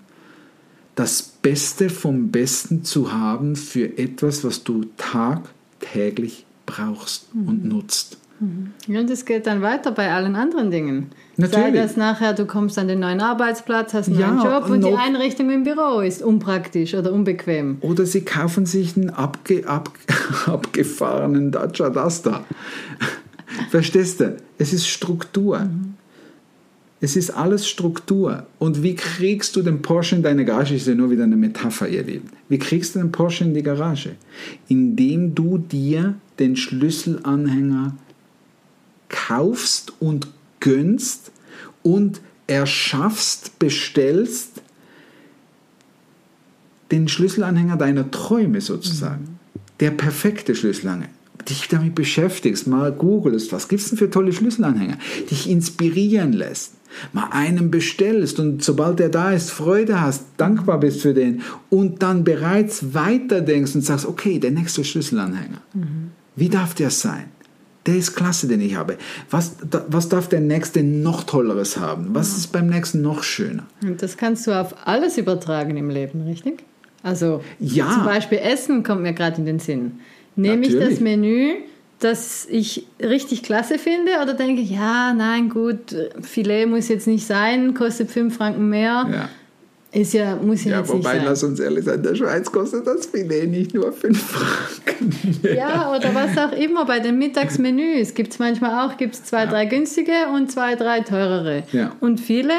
das 0.96 1.22
Beste 1.24 1.90
vom 1.90 2.30
Besten 2.32 2.84
zu 2.84 3.12
haben 3.12 3.56
für 3.56 3.98
etwas, 3.98 4.44
was 4.44 4.64
du 4.64 4.86
tagtäglich 4.98 6.46
brauchst 6.66 7.28
und 7.34 7.66
nutzt? 7.66 8.18
Und 8.40 9.10
es 9.10 9.26
geht 9.26 9.48
dann 9.48 9.62
weiter 9.62 9.92
bei 9.92 10.12
allen 10.12 10.36
anderen 10.36 10.70
Dingen. 10.70 11.08
Sei 11.38 11.48
Natürlich. 11.48 11.82
das 11.82 11.98
nachher, 11.98 12.34
du 12.34 12.46
kommst 12.46 12.78
an 12.78 12.88
den 12.88 13.00
neuen 13.00 13.20
Arbeitsplatz, 13.20 13.94
hast 13.94 14.10
einen 14.10 14.20
Ja, 14.20 14.32
neuen 14.32 14.46
Job 14.46 14.70
und 14.70 14.84
die 14.84 14.94
Einrichtung 14.94 15.50
im 15.50 15.64
Büro 15.64 16.02
ist 16.02 16.22
unpraktisch 16.22 16.94
oder 16.94 17.12
unbequem. 17.14 17.78
Oder 17.82 18.06
sie 18.06 18.22
kaufen 18.22 18.68
sich 18.68 18.96
einen 18.96 19.10
abge, 19.10 19.68
ab, 19.68 19.90
abgefahrenen 20.46 21.52
Dacia 21.52 21.90
Duster. 21.90 22.46
Verstehst 23.72 24.20
du? 24.20 24.38
Es 24.60 24.72
ist 24.72 24.88
Struktur. 24.88 25.68
Es 27.00 27.16
ist 27.16 27.32
alles 27.32 27.68
Struktur. 27.68 28.46
Und 28.60 28.82
wie 28.82 28.96
kriegst 28.96 29.56
du 29.56 29.62
den 29.62 29.82
Porsche 29.82 30.16
in 30.16 30.24
deine 30.24 30.46
Garage? 30.46 30.76
Ist 30.76 30.88
ja 30.88 30.96
nur 30.96 31.12
wieder 31.12 31.24
eine 31.24 31.36
Metapher, 31.36 31.88
ihr 31.88 32.04
Lieben. 32.04 32.30
Wie 32.50 32.58
kriegst 32.58 32.96
du 32.96 33.00
den 33.00 33.12
Porsche 33.12 33.44
in 33.44 33.54
die 33.54 33.64
Garage? 33.64 34.16
Indem 34.68 35.36
du 35.36 35.58
dir 35.58 36.16
den 36.40 36.56
Schlüsselanhänger 36.56 37.96
kaufst 39.10 39.94
und 40.00 40.28
gönnst 40.60 41.32
und 41.84 42.22
erschaffst, 42.48 43.60
bestellst, 43.60 44.62
den 46.92 47.08
Schlüsselanhänger 47.08 47.78
deiner 47.78 48.10
Träume 48.12 48.62
sozusagen. 48.62 49.40
Der 49.80 49.92
perfekte 49.92 50.56
Schlüsselanhänger. 50.56 51.14
Dich 51.50 51.68
damit 51.70 51.96
beschäftigst, 51.96 52.68
mal 52.68 52.92
googelst, 52.92 53.54
was 53.54 53.68
gibt 53.68 53.82
es 53.82 53.90
denn 53.90 53.98
für 53.98 54.10
tolle 54.10 54.34
Schlüsselanhänger, 54.34 54.98
dich 55.32 55.50
inspirieren 55.50 56.34
lässt, 56.34 56.74
mal 57.14 57.30
einen 57.32 57.72
bestellst 57.72 58.40
und 58.40 58.62
sobald 58.64 59.00
der 59.00 59.08
da 59.08 59.32
ist, 59.32 59.52
Freude 59.52 60.02
hast, 60.02 60.26
dankbar 60.36 60.80
bist 60.80 61.02
für 61.02 61.14
den 61.14 61.42
und 61.70 62.04
dann 62.04 62.26
bereits 62.26 62.94
weiterdenkst 62.94 63.76
und 63.76 63.82
sagst, 63.82 64.06
okay, 64.06 64.40
der 64.40 64.52
nächste 64.52 64.84
Schlüsselanhänger. 64.84 65.62
Wie 66.36 66.50
darf 66.50 66.74
der 66.74 66.90
sein? 66.90 67.26
Der 67.88 67.96
ist 67.96 68.16
klasse, 68.16 68.48
den 68.48 68.62
ich 68.62 68.76
habe. 68.76 68.98
Was, 69.30 69.56
was 69.88 70.10
darf 70.10 70.28
der 70.28 70.42
nächste 70.42 70.84
noch 70.84 71.24
tolleres 71.24 71.78
haben? 71.78 72.10
Was 72.14 72.38
ist 72.38 72.52
beim 72.52 72.68
nächsten 72.68 73.02
noch 73.02 73.24
schöner? 73.24 73.64
Und 73.82 74.02
das 74.02 74.18
kannst 74.18 74.46
du 74.46 74.52
auf 74.52 74.76
alles 74.86 75.18
übertragen 75.18 75.78
im 75.78 75.90
Leben, 75.90 76.22
richtig? 76.28 76.64
Also 77.04 77.42
Ja. 77.60 77.90
zum 77.92 78.04
Beispiel 78.06 78.40
Essen 78.40 78.84
kommt 78.84 79.02
mir 79.04 79.14
gerade 79.14 79.38
in 79.38 79.46
den 79.46 79.60
Sinn. 79.60 79.94
Nehme 80.36 80.66
ich 80.66 80.74
Natürlich. 80.74 80.96
das 80.96 81.00
Menü, 81.00 81.54
das 82.00 82.46
ich 82.50 82.86
richtig 83.02 83.42
klasse 83.44 83.80
finde, 83.80 84.12
oder 84.22 84.34
denke 84.34 84.62
ich, 84.62 84.70
ja, 84.72 85.14
nein, 85.14 85.50
gut, 85.50 85.96
Filet 86.22 86.66
muss 86.68 86.90
jetzt 86.90 87.08
nicht 87.08 87.26
sein, 87.26 87.74
kostet 87.74 88.12
5 88.12 88.36
Franken 88.36 88.70
mehr, 88.70 89.08
Ja. 89.12 89.30
Ist 89.98 90.14
ja, 90.14 90.36
muss 90.36 90.64
ja, 90.64 90.72
Ja, 90.72 90.78
jetzt 90.80 90.94
nicht 90.94 91.04
wobei, 91.04 91.16
sein. 91.18 91.26
lass 91.26 91.44
uns 91.44 91.60
ehrlich 91.60 91.86
sein, 91.86 91.96
in 91.96 92.04
der 92.04 92.16
Schweiz 92.16 92.52
kostet 92.52 92.86
das 92.86 93.08
Filet 93.08 93.48
nicht 93.48 93.74
nur 93.74 93.92
5 93.92 94.22
Franken. 94.22 95.40
Ja, 95.56 95.92
oder 95.96 96.14
was 96.14 96.38
auch 96.38 96.52
immer 96.58 96.86
bei 96.86 97.00
den 97.00 97.18
Mittagsmenüs 97.18 98.14
gibt 98.14 98.34
es 98.34 98.40
manchmal 98.40 98.86
auch 98.88 98.98
gibt's 98.98 99.24
zwei, 99.24 99.46
drei 99.46 99.66
günstige 99.66 100.28
und 100.34 100.52
zwei, 100.52 100.76
drei 100.76 101.02
teurere. 101.02 101.64
Ja. 101.72 101.94
Und 102.00 102.20
viele 102.20 102.54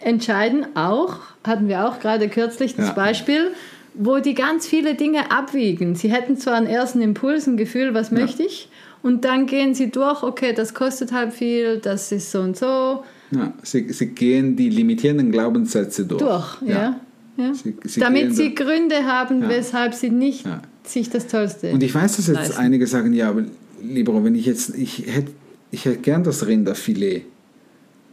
entscheiden 0.00 0.66
auch, 0.76 1.16
hatten 1.46 1.68
wir 1.68 1.86
auch 1.88 2.00
gerade 2.00 2.28
kürzlich 2.28 2.74
das 2.76 2.88
Ja. 2.88 2.92
Beispiel, 2.94 3.52
wo 3.94 4.18
die 4.18 4.34
ganz 4.34 4.66
viele 4.66 4.94
Dinge 4.94 5.30
abwiegen. 5.30 5.94
Sie 5.94 6.10
hätten 6.10 6.36
zwar 6.36 6.54
einen 6.54 6.66
ersten 6.66 7.00
Impuls, 7.00 7.46
ein 7.46 7.56
Gefühl, 7.56 7.94
was 7.94 8.10
möchte 8.10 8.42
ich, 8.42 8.68
und 9.02 9.24
dann 9.24 9.46
gehen 9.46 9.74
sie 9.74 9.90
durch, 9.90 10.22
okay, 10.22 10.52
das 10.52 10.74
kostet 10.74 11.12
halb 11.12 11.32
viel, 11.32 11.78
das 11.78 12.10
ist 12.10 12.32
so 12.32 12.40
und 12.40 12.56
so, 12.56 13.04
Ja, 13.30 13.52
sie, 13.62 13.92
sie 13.92 14.06
gehen 14.08 14.56
die 14.56 14.68
limitierenden 14.68 15.32
Glaubenssätze 15.32 16.04
durch. 16.04 16.20
durch. 16.22 16.62
Ja. 16.62 17.00
Ja. 17.36 17.52
Sie- 17.54 17.74
sie 17.84 18.00
Damit 18.00 18.36
sie 18.36 18.54
da- 18.54 18.64
Gründe 18.64 19.04
haben, 19.06 19.42
Ja. 19.42 19.48
weshalb 19.48 19.94
sie 19.94 20.10
nicht 20.10 20.46
Ja. 20.46 20.62
sich 20.84 21.10
das 21.10 21.26
Tollste 21.26 21.72
Und 21.72 21.82
ich 21.82 21.94
weiß, 21.94 22.16
dass 22.16 22.26
jetzt 22.28 22.36
leisten. 22.36 22.56
einige 22.58 22.86
sagen, 22.86 23.12
ja, 23.12 23.30
aber 23.30 23.44
lieber, 23.82 24.22
wenn 24.24 24.34
ich 24.36 24.46
jetzt, 24.46 24.74
ich 24.76 25.04
hätte, 25.06 25.32
ich 25.72 25.84
hätte 25.84 25.98
gern 25.98 26.22
das 26.22 26.46
Rinderfilet. 26.46 27.22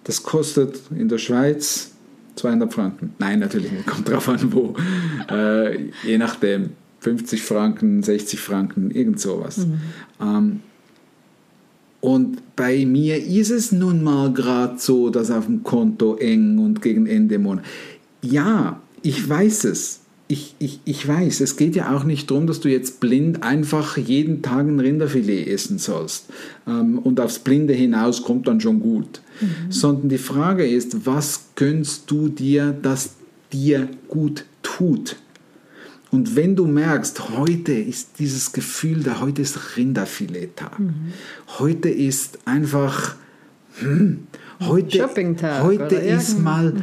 Das 0.05 0.23
kostet 0.23 0.79
in 0.97 1.07
der 1.09 1.19
Schweiz 1.19 1.91
200 2.35 2.73
Franken. 2.73 3.13
Nein, 3.19 3.39
natürlich 3.39 3.71
nicht, 3.71 3.85
kommt 3.85 4.09
drauf 4.09 4.27
an, 4.29 4.39
wo. 4.51 4.75
Äh, 5.29 5.89
je 6.03 6.17
nachdem, 6.17 6.71
50 7.01 7.43
Franken, 7.43 8.01
60 8.01 8.39
Franken, 8.39 8.89
irgend 8.91 9.19
sowas. 9.19 9.65
Ähm, 10.19 10.61
und 12.01 12.55
bei 12.55 12.85
mir 12.85 13.23
ist 13.23 13.51
es 13.51 13.71
nun 13.71 14.03
mal 14.03 14.33
gerade 14.33 14.79
so, 14.79 15.09
dass 15.11 15.29
auf 15.29 15.45
dem 15.45 15.63
Konto 15.63 16.15
eng 16.15 16.57
und 16.57 16.81
gegen 16.81 17.05
Ende 17.05 17.37
Monat. 17.37 17.63
Ja, 18.23 18.81
ich 19.03 19.27
weiß 19.29 19.65
es. 19.65 19.99
Ich, 20.27 20.55
ich, 20.59 20.79
ich 20.85 21.07
weiß, 21.07 21.41
es 21.41 21.57
geht 21.57 21.75
ja 21.75 21.95
auch 21.95 22.05
nicht 22.05 22.31
darum, 22.31 22.47
dass 22.47 22.61
du 22.61 22.69
jetzt 22.69 23.01
blind 23.01 23.43
einfach 23.43 23.97
jeden 23.97 24.41
Tag 24.41 24.65
ein 24.65 24.79
Rinderfilet 24.79 25.45
essen 25.45 25.77
sollst. 25.77 26.27
Ähm, 26.65 26.99
und 26.99 27.19
aufs 27.19 27.39
Blinde 27.39 27.73
hinaus 27.73 28.23
kommt 28.23 28.47
dann 28.47 28.61
schon 28.61 28.79
gut. 28.79 29.21
Sondern 29.69 30.09
die 30.09 30.17
Frage 30.17 30.65
ist, 30.65 31.05
was 31.05 31.49
gönnst 31.55 32.09
du 32.09 32.29
dir, 32.29 32.75
das 32.81 33.15
dir 33.51 33.89
gut 34.07 34.45
tut? 34.63 35.17
Und 36.11 36.35
wenn 36.35 36.57
du 36.57 36.67
merkst, 36.67 37.37
heute 37.37 37.71
ist 37.71 38.19
dieses 38.19 38.51
Gefühl, 38.51 39.01
da 39.01 39.21
heute 39.21 39.41
ist 39.41 39.77
Rinderfilet-Tag. 39.77 40.77
Heute 41.57 41.89
ist 41.89 42.39
einfach, 42.43 43.15
hm, 43.75 44.27
heute, 44.59 44.97
Shoppingtag 44.97 45.63
heute 45.63 45.95
ist 45.95 46.37
mal, 46.37 46.73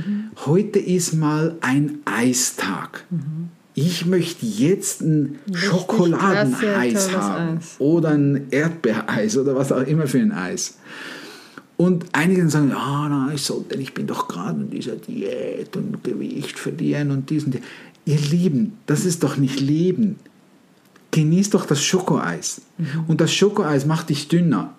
heute 0.46 0.78
ist 0.78 1.12
mal 1.12 1.56
ein 1.60 1.98
Eistag. 2.06 3.04
Ich 3.74 4.06
möchte 4.06 4.46
jetzt 4.46 5.02
ein 5.02 5.38
Schokoladeneis 5.52 7.12
haben 7.12 7.58
Eis. 7.58 7.76
oder 7.78 8.08
ein 8.08 8.46
Erdbeereis 8.50 9.36
oder 9.36 9.54
was 9.54 9.70
auch 9.72 9.86
immer 9.86 10.06
für 10.06 10.18
ein 10.18 10.32
Eis. 10.32 10.78
Und 11.76 12.06
einige 12.10 12.48
sagen, 12.48 12.70
ja, 12.70 13.06
na, 13.08 13.30
ich 13.32 13.42
sollte, 13.42 13.76
ich 13.76 13.94
bin 13.94 14.08
doch 14.08 14.26
gerade 14.26 14.62
in 14.62 14.70
dieser 14.70 14.96
Diät 14.96 15.76
und 15.76 16.02
Gewicht 16.02 16.58
verlieren 16.58 17.12
und 17.12 17.30
diesen. 17.30 17.54
Ihr 18.08 18.18
Lieben, 18.30 18.78
das 18.86 19.04
ist 19.04 19.22
doch 19.22 19.36
nicht 19.36 19.60
Leben. 19.60 20.16
Genieß 21.10 21.50
doch 21.50 21.66
das 21.66 21.82
Schokoeis. 21.82 22.62
Mhm. 22.78 23.04
Und 23.08 23.20
das 23.20 23.32
Schokoeis 23.34 23.84
macht 23.86 24.08
dich 24.08 24.28
dünner. 24.28 24.74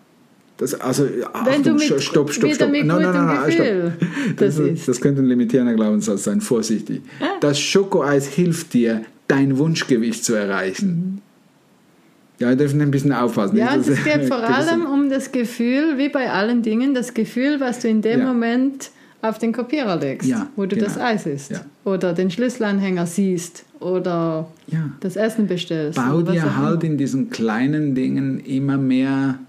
Das, 0.58 0.74
also, 0.74 1.06
Wenn 1.46 1.64
du 1.64 1.74
mit- 1.74 1.84
stopp, 1.84 2.02
stopp, 2.02 2.32
stopp, 2.54 2.70
Nein, 2.72 2.88
nein, 2.88 3.02
nein, 3.14 3.52
stopp. 3.52 4.38
das 4.38 4.56
Das, 4.58 4.86
das 4.88 5.00
könnte 5.02 5.22
ein 5.22 5.28
limitierender 5.28 5.74
Glaubenssatz 5.76 6.24
sein, 6.26 6.42
vorsichtig. 6.42 7.02
Das 7.40 7.60
Schokoeis 7.60 8.28
hilft 8.28 8.74
dir, 8.74 9.04
dein 9.28 9.58
Wunschgewicht 9.58 10.26
zu 10.26 10.34
erreichen. 10.34 11.22
Ja, 12.40 12.50
wir 12.50 12.56
dürfen 12.56 12.82
ein 12.82 12.92
bisschen 12.92 13.14
aufpassen. 13.14 13.58
Ja, 13.58 13.76
es 13.76 13.86
geht 14.04 14.26
vor 14.28 14.38
allem 14.44 14.86
um 14.86 15.10
das 15.10 15.32
Gefühl, 15.32 15.98
wie 15.98 16.10
bei 16.10 16.32
allen 16.32 16.62
Dingen, 16.62 16.94
das 16.94 17.14
Gefühl, 17.14 17.60
was 17.60 17.80
du 17.80 17.88
in 17.90 18.02
dem 18.02 18.20
Ja. 18.22 18.26
Moment 18.28 18.92
auf 19.22 19.38
den 19.38 19.52
Kopierer 19.52 19.98
legst, 19.98 20.28
Ja, 20.28 20.48
wo 20.56 20.66
du 20.66 20.76
genau. 20.76 20.88
das 20.88 20.98
Eis 20.98 21.26
isst. 21.26 21.52
Ja. 21.52 21.66
Oder 21.84 22.14
den 22.14 22.32
Schlüsselanhänger 22.32 23.06
siehst 23.06 23.66
oder 23.80 24.48
Ja. 24.68 24.90
das 25.02 25.16
Essen 25.16 25.48
bestellst. 25.48 25.98
Bau 25.98 26.22
dir 26.22 26.58
halt 26.58 26.84
immer. 26.84 26.92
in 26.94 26.98
diesen 26.98 27.30
kleinen 27.30 27.96
Dingen 27.96 28.40
immer 28.40 28.78
mehr 28.78 29.40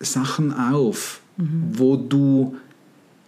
Sachen 0.00 0.52
auf, 0.52 1.20
wo 1.72 1.96
du 1.96 2.56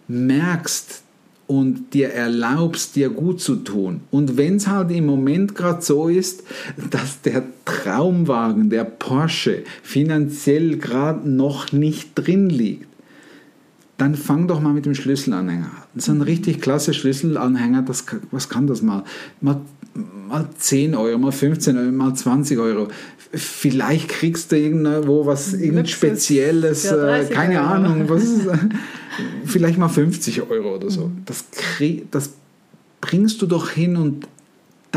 merkst 0.07 1.03
und 1.47 1.93
dir 1.93 2.09
erlaubst, 2.09 2.95
dir 2.95 3.09
gut 3.09 3.39
zu 3.41 3.55
tun. 3.55 4.01
Und 4.11 4.37
wenn 4.37 4.57
es 4.57 4.67
halt 4.67 4.91
im 4.91 5.05
Moment 5.05 5.55
gerade 5.55 5.81
so 5.81 6.09
ist, 6.09 6.43
dass 6.91 7.21
der 7.21 7.43
Traumwagen, 7.65 8.69
der 8.69 8.83
Porsche, 8.83 9.63
finanziell 9.81 10.77
gerade 10.77 11.27
noch 11.29 11.71
nicht 11.71 12.11
drin 12.15 12.49
liegt, 12.49 12.87
dann 13.97 14.15
fang 14.15 14.47
doch 14.47 14.61
mal 14.61 14.73
mit 14.73 14.85
dem 14.85 14.93
Schlüsselanhänger 14.93 15.65
an. 15.65 15.99
So 15.99 16.11
ein 16.11 16.21
richtig 16.21 16.61
klasse 16.61 16.93
Schlüsselanhänger, 16.93 17.81
das, 17.81 18.05
was 18.31 18.47
kann 18.47 18.67
das 18.67 18.81
mal? 18.81 19.03
mal? 19.41 19.61
Mal 20.27 20.47
10 20.55 20.93
Euro, 20.93 21.17
mal 21.17 21.31
15 21.31 21.75
Euro, 21.75 21.91
mal 21.91 22.13
20 22.13 22.59
Euro. 22.59 22.89
Vielleicht 23.33 24.09
kriegst 24.09 24.51
du 24.51 24.57
irgendwo 24.57 25.25
was, 25.25 25.53
Luxus 25.53 25.89
Spezielles, 25.89 26.87
für 26.87 26.95
äh, 26.95 27.21
30 27.21 27.35
keine 27.35 27.59
Euro. 27.61 27.67
Ahnung, 27.67 28.03
was 28.07 28.23
ist, 28.23 28.47
vielleicht 29.45 29.79
mal 29.79 29.89
50 29.89 30.43
Euro 30.51 30.75
oder 30.75 30.91
so. 30.91 31.11
Das, 31.25 31.45
krieg, 31.51 32.11
das 32.11 32.33
bringst 33.01 33.41
du 33.41 33.47
doch 33.47 33.69
hin 33.71 33.95
und 33.95 34.27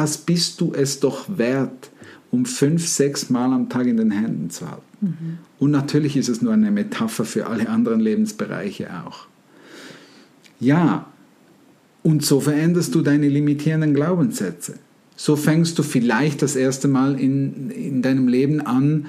das 0.01 0.17
bist 0.17 0.63
du 0.63 0.73
es 0.73 0.99
doch 0.99 1.27
wert, 1.37 1.91
um 2.31 2.47
fünf, 2.47 2.89
sechs 2.89 3.29
Mal 3.29 3.53
am 3.53 3.69
Tag 3.69 3.87
in 3.87 3.99
den 3.99 4.11
Händen 4.11 4.49
zu 4.49 4.67
halten. 4.67 5.39
Und 5.59 5.71
natürlich 5.73 6.17
ist 6.17 6.29
es 6.29 6.41
nur 6.41 6.55
eine 6.55 6.71
Metapher 6.71 7.27
für 7.27 7.49
alle 7.49 7.69
anderen 7.69 8.01
Lebensbereiche 8.01 8.89
auch. 9.05 9.27
Ja, 10.59 11.07
und 12.03 12.25
so 12.25 12.41
veränderst 12.41 12.95
du 12.95 13.03
deine 13.03 13.29
limitierenden 13.29 13.93
Glaubenssätze. 13.93 14.79
So 15.17 15.37
fängst 15.37 15.79
du 15.79 15.83
vielleicht 15.83 16.41
das 16.41 16.57
erste 16.57 16.89
Mal 16.89 17.21
in, 17.21 17.71
in 17.71 18.01
deinem 18.01 18.27
Leben 18.27 18.63
an, 18.63 19.07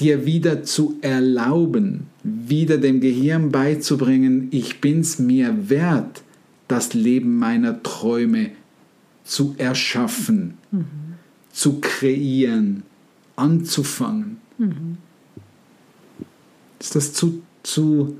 dir 0.00 0.26
wieder 0.26 0.64
zu 0.64 0.98
erlauben, 1.02 2.08
wieder 2.24 2.78
dem 2.78 3.00
Gehirn 3.00 3.52
beizubringen, 3.52 4.48
ich 4.50 4.80
bin's 4.80 5.20
mir 5.20 5.70
wert, 5.70 6.22
das 6.66 6.94
Leben 6.94 7.36
meiner 7.36 7.80
Träume 7.84 8.50
zu 9.24 9.54
erschaffen, 9.58 10.58
zu 11.52 11.80
kreieren, 11.80 12.82
anzufangen. 13.36 14.38
Ist 16.80 16.94
das 16.94 17.12
zu, 17.12 17.42
zu, 17.62 18.16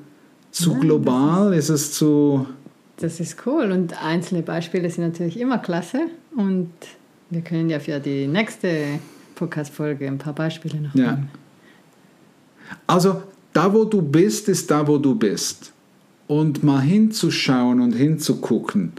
zu 0.50 0.74
global? 0.74 1.52
Ist 1.54 1.68
es 1.68 1.92
zu... 1.92 2.46
Das 2.98 3.18
ist 3.18 3.36
cool 3.46 3.72
und 3.72 4.00
einzelne 4.02 4.42
Beispiele 4.42 4.88
sind 4.88 5.04
natürlich 5.04 5.38
immer 5.40 5.58
klasse 5.58 6.02
und 6.36 6.70
wir 7.30 7.40
können 7.40 7.68
ja 7.68 7.80
für 7.80 7.98
die 7.98 8.28
nächste 8.28 9.00
Podcast-Folge 9.34 10.06
ein 10.06 10.18
paar 10.18 10.34
Beispiele 10.34 10.80
noch 10.80 10.94
Ja. 10.94 11.12
bringen. 11.14 11.30
Also 12.86 13.22
da, 13.52 13.72
wo 13.72 13.84
du 13.84 14.00
bist, 14.02 14.48
ist 14.48 14.70
da, 14.70 14.86
wo 14.86 14.98
du 14.98 15.14
bist. 15.14 15.72
Und 16.28 16.62
mal 16.62 16.80
hinzuschauen 16.80 17.80
und 17.80 17.92
hinzugucken, 17.92 18.92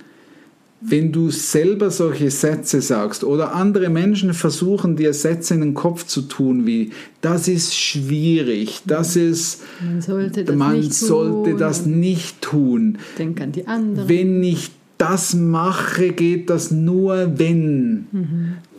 wenn 0.85 1.11
du 1.11 1.29
selber 1.29 1.91
solche 1.91 2.29
Sätze 2.29 2.81
sagst 2.81 3.23
oder 3.23 3.55
andere 3.55 3.89
Menschen 3.89 4.33
versuchen 4.33 4.95
dir 4.95 5.13
Sätze 5.13 5.53
in 5.53 5.61
den 5.61 5.73
Kopf 5.73 6.05
zu 6.05 6.23
tun, 6.23 6.65
wie 6.65 6.91
das 7.21 7.47
ist 7.47 7.75
schwierig, 7.75 8.81
das 8.85 9.15
ist, 9.15 9.61
Man 9.81 10.01
sollte 10.01 10.43
das 10.43 10.55
man 10.55 10.77
nicht 10.77 10.93
sollte 10.93 11.51
tun 11.51 11.59
das 11.59 11.85
nicht 11.85 12.41
tun, 12.41 12.97
Denk 13.17 13.39
an 13.39 13.51
die 13.53 13.65
anderen. 13.65 14.09
wenn 14.09 14.43
ich 14.43 14.71
das 14.97 15.33
mache, 15.33 16.11
geht 16.11 16.49
das 16.49 16.71
nur, 16.71 17.37
wenn. 17.37 18.07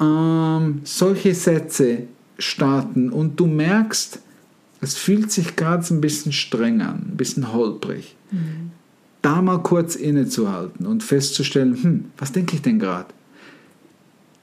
Ähm, 0.00 0.80
solche 0.84 1.34
Sätze 1.34 2.04
starten 2.38 3.10
und 3.10 3.38
du 3.40 3.46
merkst, 3.46 4.20
es 4.80 4.94
fühlt 4.96 5.30
sich 5.30 5.56
gerade 5.56 5.82
so 5.82 5.94
ein 5.94 6.00
bisschen 6.00 6.32
streng 6.32 6.80
an, 6.82 7.06
ein 7.12 7.16
bisschen 7.16 7.52
holprig. 7.52 8.14
Da 9.24 9.40
mal 9.40 9.62
kurz 9.62 9.96
innezuhalten 9.96 10.86
und 10.86 11.02
festzustellen, 11.02 11.82
hm, 11.82 12.04
was 12.18 12.32
denke 12.32 12.56
ich 12.56 12.62
denn 12.62 12.78
gerade? 12.78 13.06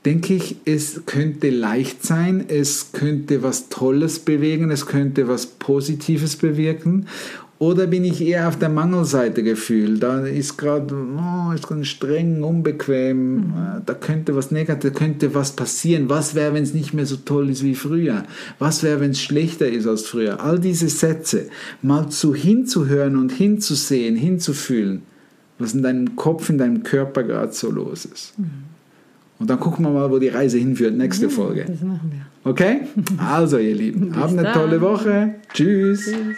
denke 0.06 0.34
ich, 0.34 0.58
es 0.65 1.06
könnte 1.06 1.50
leicht 1.50 2.04
sein, 2.04 2.46
es 2.48 2.91
könnte 2.91 3.44
was 3.44 3.70
Tolles 3.70 4.20
bewegen, 4.20 4.72
es 4.72 4.86
könnte 4.86 5.28
was 5.28 5.46
Positives 5.46 6.36
bewirken. 6.36 7.08
Oder 7.62 7.86
bin 7.86 8.04
ich 8.04 8.19
eher 8.21 8.47
auf 8.47 8.58
der 8.58 8.69
Mangelseite 8.69 9.43
gefühlt? 9.43 10.02
Da 10.02 10.26
ist 10.26 10.58
gerade 10.58 10.95
oh, 10.95 11.52
ist 11.52 11.67
streng, 11.86 12.41
unbequem, 12.41 13.36
mhm. 13.36 13.54
da 13.86 13.93
könnte 13.93 14.36
was 14.36 14.50
Negatives, 14.50 14.97
könnte 14.97 15.36
was 15.36 15.52
passieren. 15.52 16.10
Was 16.10 16.34
wäre, 16.34 16.56
wenn 16.56 16.63
es 16.63 16.74
nicht 16.74 16.95
mehr 16.95 17.06
so 17.06 17.17
toll 17.17 17.52
ist 17.52 17.63
wie 17.63 17.76
früher? 17.76 18.24
Was 18.58 18.82
wäre, 18.82 19.00
wenn 19.00 19.12
es 19.12 19.21
schlechter 19.21 19.69
ist 19.69 19.86
als 19.86 20.08
früher? 20.08 20.43
All 20.43 20.58
diese 20.58 20.89
Sätze 20.89 21.50
mal 21.84 22.10
zu 22.10 22.34
hinzuhören 22.34 23.15
und 23.15 23.32
hinzusehen, 23.32 24.15
hinzufühlen, 24.15 25.04
was 25.60 25.76
in 25.76 25.84
deinem 25.84 26.15
Kopf, 26.15 26.50
in 26.50 26.58
deinem 26.58 26.82
Körper 26.82 27.21
gerade 27.21 27.54
so 27.54 27.69
los 27.69 28.06
ist. 28.06 28.39
Mhm. 28.39 28.45
Und 29.38 29.52
dann 29.52 29.60
gucken 29.60 29.86
wir 29.86 29.91
mal, 29.91 30.10
wo 30.10 30.17
die 30.17 30.30
Reise 30.30 30.58
hinführt. 30.58 30.97
Nächste 30.97 31.26
ja, 31.26 31.30
Folge. 31.30 31.65
Das 31.67 31.82
machen 31.84 32.12
wir. 32.12 32.52
Okay? 32.52 32.82
Also, 33.19 33.60
ihr 33.60 33.76
Lieben, 33.76 34.15
habt 34.15 34.32
eine 34.32 34.41
dann. 34.41 34.54
tolle 34.54 34.82
Woche. 34.82 35.36
Tschüss. 35.54 36.06
Tschüss. 36.06 36.38